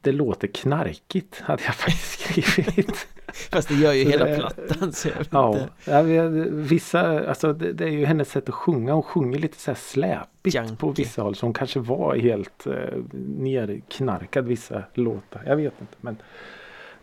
[0.01, 3.09] Det låter knarkigt hade jag faktiskt skrivit.
[3.51, 7.29] Fast det gör ju Så hela det- plattan så jag vet ja, ja, vi- vissa,
[7.29, 8.93] alltså det, det är ju hennes sätt att sjunga.
[8.93, 10.77] Hon sjunger lite så här släpigt Junkie.
[10.77, 11.35] på vissa håll.
[11.35, 12.75] Så hon kanske var helt eh,
[13.13, 15.43] nerknarkad vissa låtar.
[15.47, 16.17] Jag vet inte men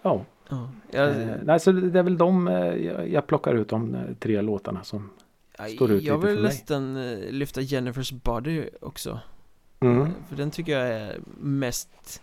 [0.01, 0.25] ja.
[0.49, 0.69] ja.
[0.91, 4.01] Jag, Eh, nej, så det är väl de eh, jag, jag plockar ut de eh,
[4.19, 5.09] tre låtarna som
[5.67, 6.43] står ut jag vill för mig.
[6.43, 9.19] nästan eh, lyfta Jennifer's Body också
[9.79, 10.01] mm.
[10.01, 12.21] Eh, För den tycker jag är mest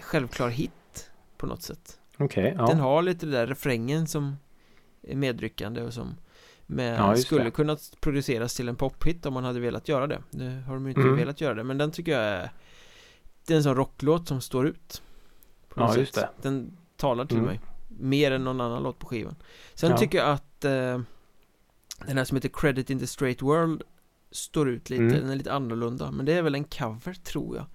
[0.00, 2.66] självklar hit på något sätt Okej, ja.
[2.66, 4.36] Den har lite det där refrängen som
[5.02, 6.16] är medryckande och som
[6.66, 7.50] med, Ja, skulle det.
[7.50, 10.90] kunnat produceras till en pophit om man hade velat göra det Nu har de ju
[10.90, 11.16] inte Mm.
[11.16, 12.50] velat göra det men den tycker jag är
[13.46, 15.02] Det är en sån rocklåt som står ut
[15.68, 16.30] på något Ja, just sätt.
[16.42, 17.46] Den talar till Mm.
[17.48, 19.34] mig Mer än någon annan låt på skivan
[19.74, 19.98] Sen Ja.
[19.98, 21.00] tycker jag att eh,
[22.06, 23.82] Den här som heter Credit in the Straight World
[24.30, 25.14] Står ut lite, Mm.
[25.20, 27.66] den är lite annorlunda Men det är väl en cover tror jag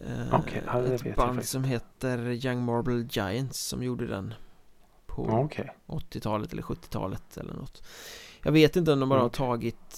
[0.00, 4.34] Eh, Okej, ja, det vet Ett band som heter Young Marble Giants som gjorde den
[5.06, 5.70] På Ja, Okej.
[5.86, 7.82] 80-talet eller 70-talet eller något
[8.42, 9.36] Jag vet inte om de bara har Okej.
[9.38, 9.96] tagit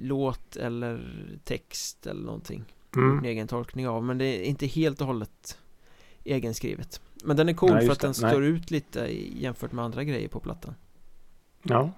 [0.00, 2.64] låt eller text eller någonting
[2.96, 3.18] Mm.
[3.18, 5.58] En egen tolkning av men det är inte helt och hållet
[6.24, 8.20] egenskrivet Men den är cool Nej, för att den det.
[8.22, 8.30] Nej.
[8.30, 9.00] står ut lite
[9.40, 10.74] jämfört med andra grejer på plattan
[11.62, 11.90] Ja.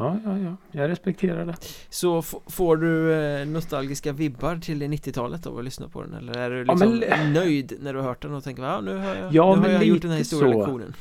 [0.00, 0.56] Ja, ja, ja.
[0.80, 1.54] Jag respekterar det.
[1.90, 6.50] Så får du eh, nostalgiska vibbar till 90-talet av att lyssna på den eller är
[6.50, 9.14] du Ja, liksom men- nöjd när du har hört den och tänker ja nu har
[9.14, 10.92] jag, Ja, nu har jag gjort den här historielektionen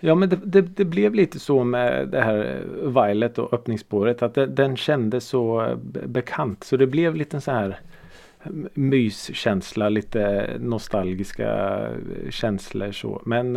[0.00, 4.22] Ja, men det, det, det blev lite så med det här eh, Violet och öppningsspåret
[4.22, 6.64] att det, den kändes så eh, be- bekant.
[6.64, 7.80] Så det blev lite så här
[8.74, 11.80] myskänsla, lite nostalgiska
[12.30, 13.22] känslor så.
[13.26, 13.56] Men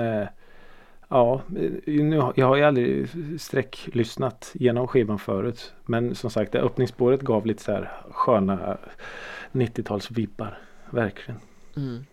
[1.08, 3.10] ja, eh, nu, jag har ju aldrig
[3.42, 5.74] sträcklyssnat genom skivan förut.
[5.86, 8.78] Men som sagt, det öppningsspåret gav lite så här sköna
[9.52, 10.54] 90-talsvibbar.
[10.90, 11.40] Verkligen.
[11.76, 12.06] mm.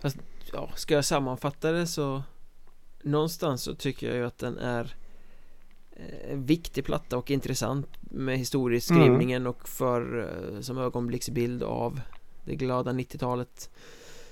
[0.00, 0.18] Fast
[0.52, 2.22] ja, ska jag sammanfatta det så
[3.02, 4.94] Någonstans så tycker jag ju att den är
[5.92, 12.00] eh, viktig platta och intressant med historieskrivningen och för eh, som ögonblicksbild av
[12.44, 13.70] det glada 90-talet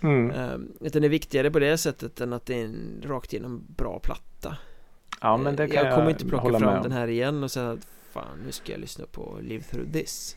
[0.00, 0.30] Mm.
[0.30, 3.64] eh, att Den är viktigare på det sättet än att det är en rakt igenom
[3.76, 4.56] bra platta
[5.20, 7.50] Ja, men det Eh, kan jag jag, kommer inte plocka fram den här igen och
[7.50, 10.36] säga att fan nu ska jag lyssna på Live Through This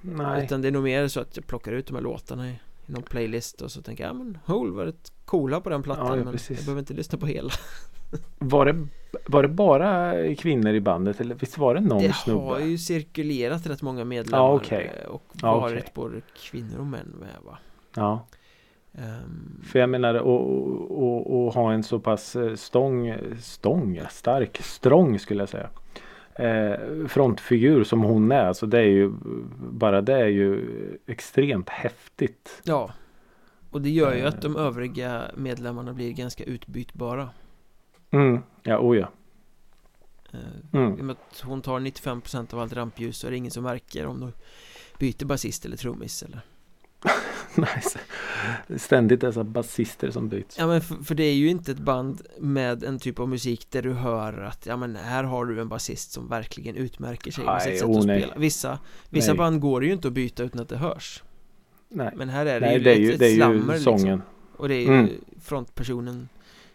[0.00, 0.44] Nej.
[0.44, 2.54] Utan det är nog mer så att jag plockar ut de här låtarna i,
[2.86, 6.06] någon playlist och så tänker jag, ja men Hole var rätt coola på den plattan
[6.06, 6.58] Ja, ja, men precis.
[6.58, 7.50] jag behöver inte lyssna på hela
[8.38, 8.86] Var det,
[9.26, 12.40] var det bara kvinnor i bandet eller visst var det någon Det snubbe?
[12.40, 14.92] har ju cirkulerat rätt många medlemmar Ja, okej.
[15.04, 15.92] eh, och Ja, varit okej.
[15.94, 17.58] både kvinnor och män med va
[17.94, 18.18] Ja, Ehm,
[19.64, 25.48] för jag menar att ha en så pass eh, stång, stång, stark, strong skulle jag
[25.48, 25.68] säga.
[26.34, 29.12] Eh, frontfigur som hon är, så det är ju
[29.58, 30.64] bara det är ju
[31.06, 32.62] extremt häftigt.
[32.64, 32.90] Ja
[33.70, 34.28] Och det gör ju Eh.
[34.28, 37.28] att de övriga medlemmarna blir ganska utbytbara
[38.10, 39.08] Mm, ja, oh ja.
[40.32, 40.38] Eh,
[40.72, 40.98] Mm.
[40.98, 43.62] I och med att hon tar 95% av allt rampljus så är det ingen som
[43.62, 44.32] märker om de
[44.98, 46.40] byter basist eller trummis eller
[47.76, 47.98] Nice.
[48.78, 50.58] Ständigt dessa basister som byts.
[50.58, 53.66] Ja men för, för det är ju inte ett band med en typ av musik
[53.70, 57.44] där du hör att ja men här har du en basist som verkligen utmärker sig
[57.44, 58.20] med sitt sätt oh, att nej.
[58.22, 58.78] spela Vissa,
[59.10, 59.38] vissa Nej.
[59.38, 61.22] band går ju inte att byta utan att det hörs
[61.88, 63.74] Nej, Men här är det Nej ju det är ett, ju, ett det är slammer
[63.74, 63.98] ju sången.
[64.18, 64.22] liksom
[64.56, 65.10] Och det är ju Mm.
[65.42, 66.28] frontpersonen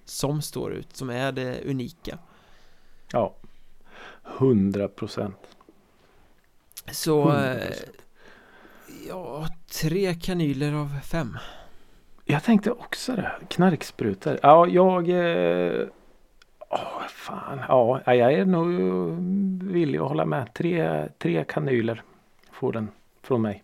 [0.05, 2.17] som står ut, som är det unika
[3.11, 3.35] Ja.
[4.23, 5.37] Hundra procent.
[6.91, 7.91] Så, Hundra eh, procent.
[9.07, 9.47] Ja,
[9.81, 11.37] tre kanyler av fem
[12.25, 13.31] Jag tänkte också det.
[13.49, 14.39] Knarksprutor.
[14.43, 15.09] Ja, jag...
[15.09, 15.87] Eh,
[16.69, 17.59] åh, fan.
[17.67, 18.67] Ja, jag är nog
[19.73, 20.53] villig att hålla med.
[20.53, 22.03] Tre, tre kanyler
[22.51, 22.91] får den
[23.23, 23.63] från mig.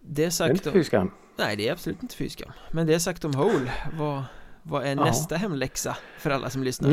[0.00, 1.10] Det är Det är sagt inte om, fy skam.
[1.36, 4.22] nej det är absolut inte fy skam Men det är sagt om Hole, vad,
[4.62, 5.04] vad är Ja.
[5.04, 6.90] nästa hemläxa för alla som lyssnar?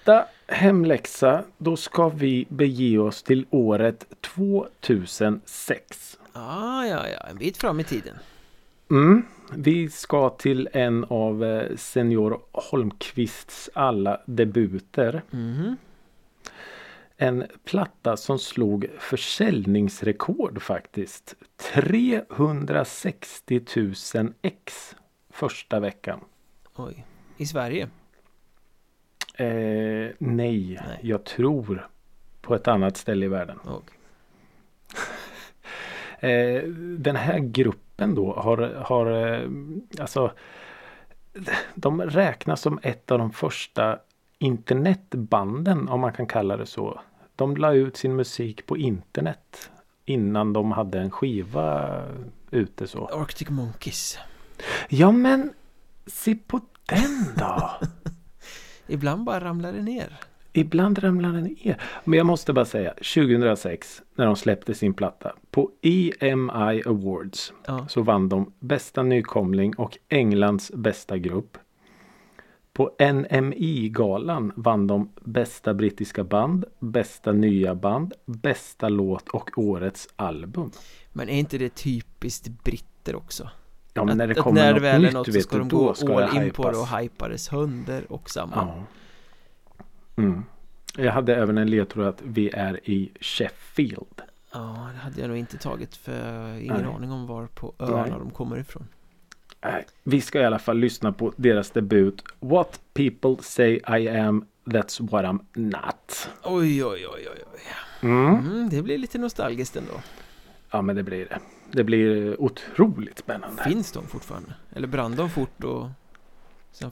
[0.00, 1.44] Nästa hemläxa.
[1.58, 6.18] Då ska vi bege oss till året 2006.
[6.32, 8.14] Ah, ja, ja, en bit fram i tiden
[8.90, 9.22] Mm.
[9.54, 15.22] Vi ska till en av eh, Senior Holmqvists alla debuter.
[15.30, 15.76] Mhm
[17.16, 21.34] En platta som slog försäljningsrekord faktiskt.
[21.56, 23.60] 360
[24.14, 24.96] 000 ex
[25.30, 26.20] första veckan.
[26.76, 27.88] Oj, i Sverige?
[29.40, 30.98] Eh, nej, Nej.
[31.00, 31.88] jag tror
[32.40, 33.58] på ett annat ställe i världen.
[33.58, 33.82] Och,
[36.22, 36.62] Eh,
[36.98, 39.48] den här gruppen då har, har eh,
[40.00, 40.32] alltså
[41.74, 43.98] de räknas som ett av de första
[44.38, 47.00] internetbanden om man kan kalla det så.
[47.36, 49.70] De la ut sin musik på internet
[50.04, 52.02] innan de hade en skiva
[52.50, 53.06] ute så.
[53.06, 54.18] Arctic Monkeys
[54.88, 55.52] Ja men
[56.06, 57.70] se på den då!
[58.90, 60.18] Ibland bara ramlar det ner
[60.52, 61.82] Ibland ramlar den ner.
[62.04, 67.86] Men jag måste bara säga 2006 när de släppte sin platta på EMI Awards Ja,
[67.88, 71.58] så vann de bästa nykomling och Englands bästa grupp.
[72.72, 80.70] På NMI-galan vann de bästa brittiska band, bästa nya band, bästa låt och årets album.
[81.12, 83.48] men är inte det typiskt britter också?
[84.00, 85.68] Ja men när det att, att kommer när något nytt något så ska du, de
[85.68, 88.84] gå ska all in på det och hypa dess hundar och samma Ja.
[90.22, 90.44] Mm.
[90.96, 94.22] Jag hade även en ledtråd att vi är i Sheffield.
[94.52, 96.94] Ja, det hade jag nog inte tagit för ingen Nej.
[96.94, 98.10] aning om var på öarna Nej.
[98.18, 98.86] de kommer ifrån
[99.64, 104.44] Nej, Vi ska i alla fall lyssna på deras debut What people say I am
[104.64, 106.28] That's what I'm not.
[106.44, 107.60] Oj, oj, oj, oj, oj
[108.02, 108.34] Mm.
[108.38, 109.92] mm, Det blir lite nostalgiskt ändå
[110.70, 111.38] Ja men det blir det.
[111.72, 113.62] Det blir otroligt spännande.
[113.62, 114.54] Finns de fortfarande?
[114.72, 115.88] Eller brann de fort och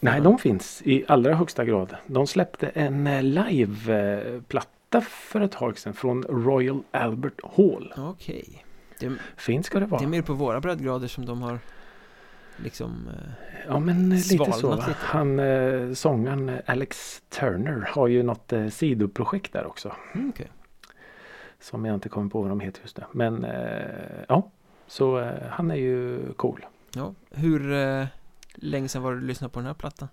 [0.00, 1.96] Nej, de finns i allra högsta grad.
[2.06, 7.94] De släppte en eh, live-platta för ett tag sedan från Royal Albert Hall.
[7.96, 8.64] Okej
[8.98, 9.98] det, Fint ska det vara.
[10.00, 11.58] det är mer på våra breddgrader som de har
[12.56, 13.30] liksom eh,
[13.68, 14.74] Ja men eh, lite så.
[14.76, 14.94] lite.
[14.98, 19.94] Han eh, sångaren eh, Alex Turner har ju något eh, sidoprojekt där också.
[20.14, 20.48] mm, okej.
[21.60, 23.04] Som jag inte kommer på vad de heter just nu.
[23.12, 24.50] Men eh, ja,
[24.88, 26.66] så eh, han är ju cool.
[26.94, 28.06] Ja, hur eh,
[28.54, 30.08] länge sedan var det du lyssnade på den här plattan?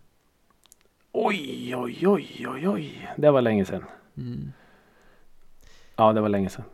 [1.11, 3.09] Oj, oj, oj, oj, oj.
[3.17, 3.83] Det var länge sedan.
[4.17, 4.51] Mm.
[5.95, 6.65] Ja, det var länge sedan.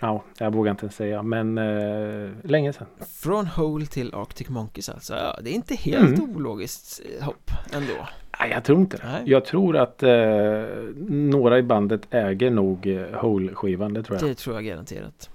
[0.00, 2.86] Ja, jag vågar inte ens säga, men eh, länge sedan.
[3.08, 6.36] Från Hole till Arctic Monkeys alltså, ja, det är inte helt Mm.
[6.36, 8.08] ologiskt eh, hopp ändå
[8.40, 9.06] Nej, jag tror inte det.
[9.12, 9.22] Nej.
[9.26, 10.64] Jag tror att eh,
[11.08, 13.94] några i bandet äger nog eh, Hole-skivan.
[13.94, 14.28] Det tror jag.
[14.30, 15.30] Det tror jag garanterat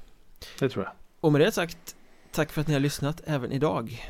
[0.59, 0.93] Det tror jag.
[1.24, 1.95] Och med det sagt,
[2.32, 4.01] tack för att ni har lyssnat även idag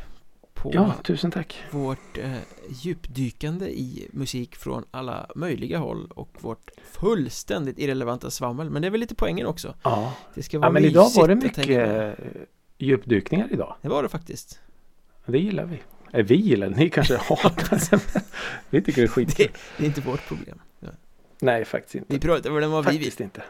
[0.53, 1.64] på Ja, tusen tack.
[1.72, 2.32] vårt eh,
[2.70, 8.89] djupdykande i musik från alla möjliga håll och vårt fullständigt irrelevanta svammel Men det är
[8.89, 12.26] väl lite poängen också Ja, Det ska vara ja men idag var det mycket eh,
[12.78, 13.76] djupdykningar idag.
[13.82, 14.59] Det var det faktiskt
[15.26, 15.82] Det gillar vi.
[16.14, 16.70] Eh, vi gillar.
[16.70, 18.24] Ni kanske hatar det.
[18.70, 19.47] Vi tycker det är skitkul.
[19.53, 20.89] Det, det är inte vårt problem ja.
[21.39, 22.14] Nej, faktiskt inte.
[22.14, 23.43] Vi pratar väl om vad vi vill Faktiskt inte.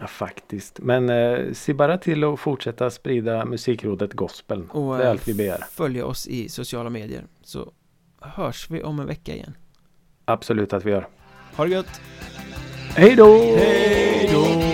[0.00, 0.78] Ja, faktiskt.
[0.78, 4.64] Men eh, se bara till att fortsätta sprida musikrådet gospel.
[4.70, 5.64] Och det är eh, allt vi begär.
[5.70, 7.72] följa oss i sociala medier Så
[8.20, 9.56] hörs vi om en vecka igen
[10.24, 11.08] Absolut att vi gör.
[11.56, 12.00] Ha det gött!
[12.96, 13.38] Hej då!
[13.38, 14.73] Hej då!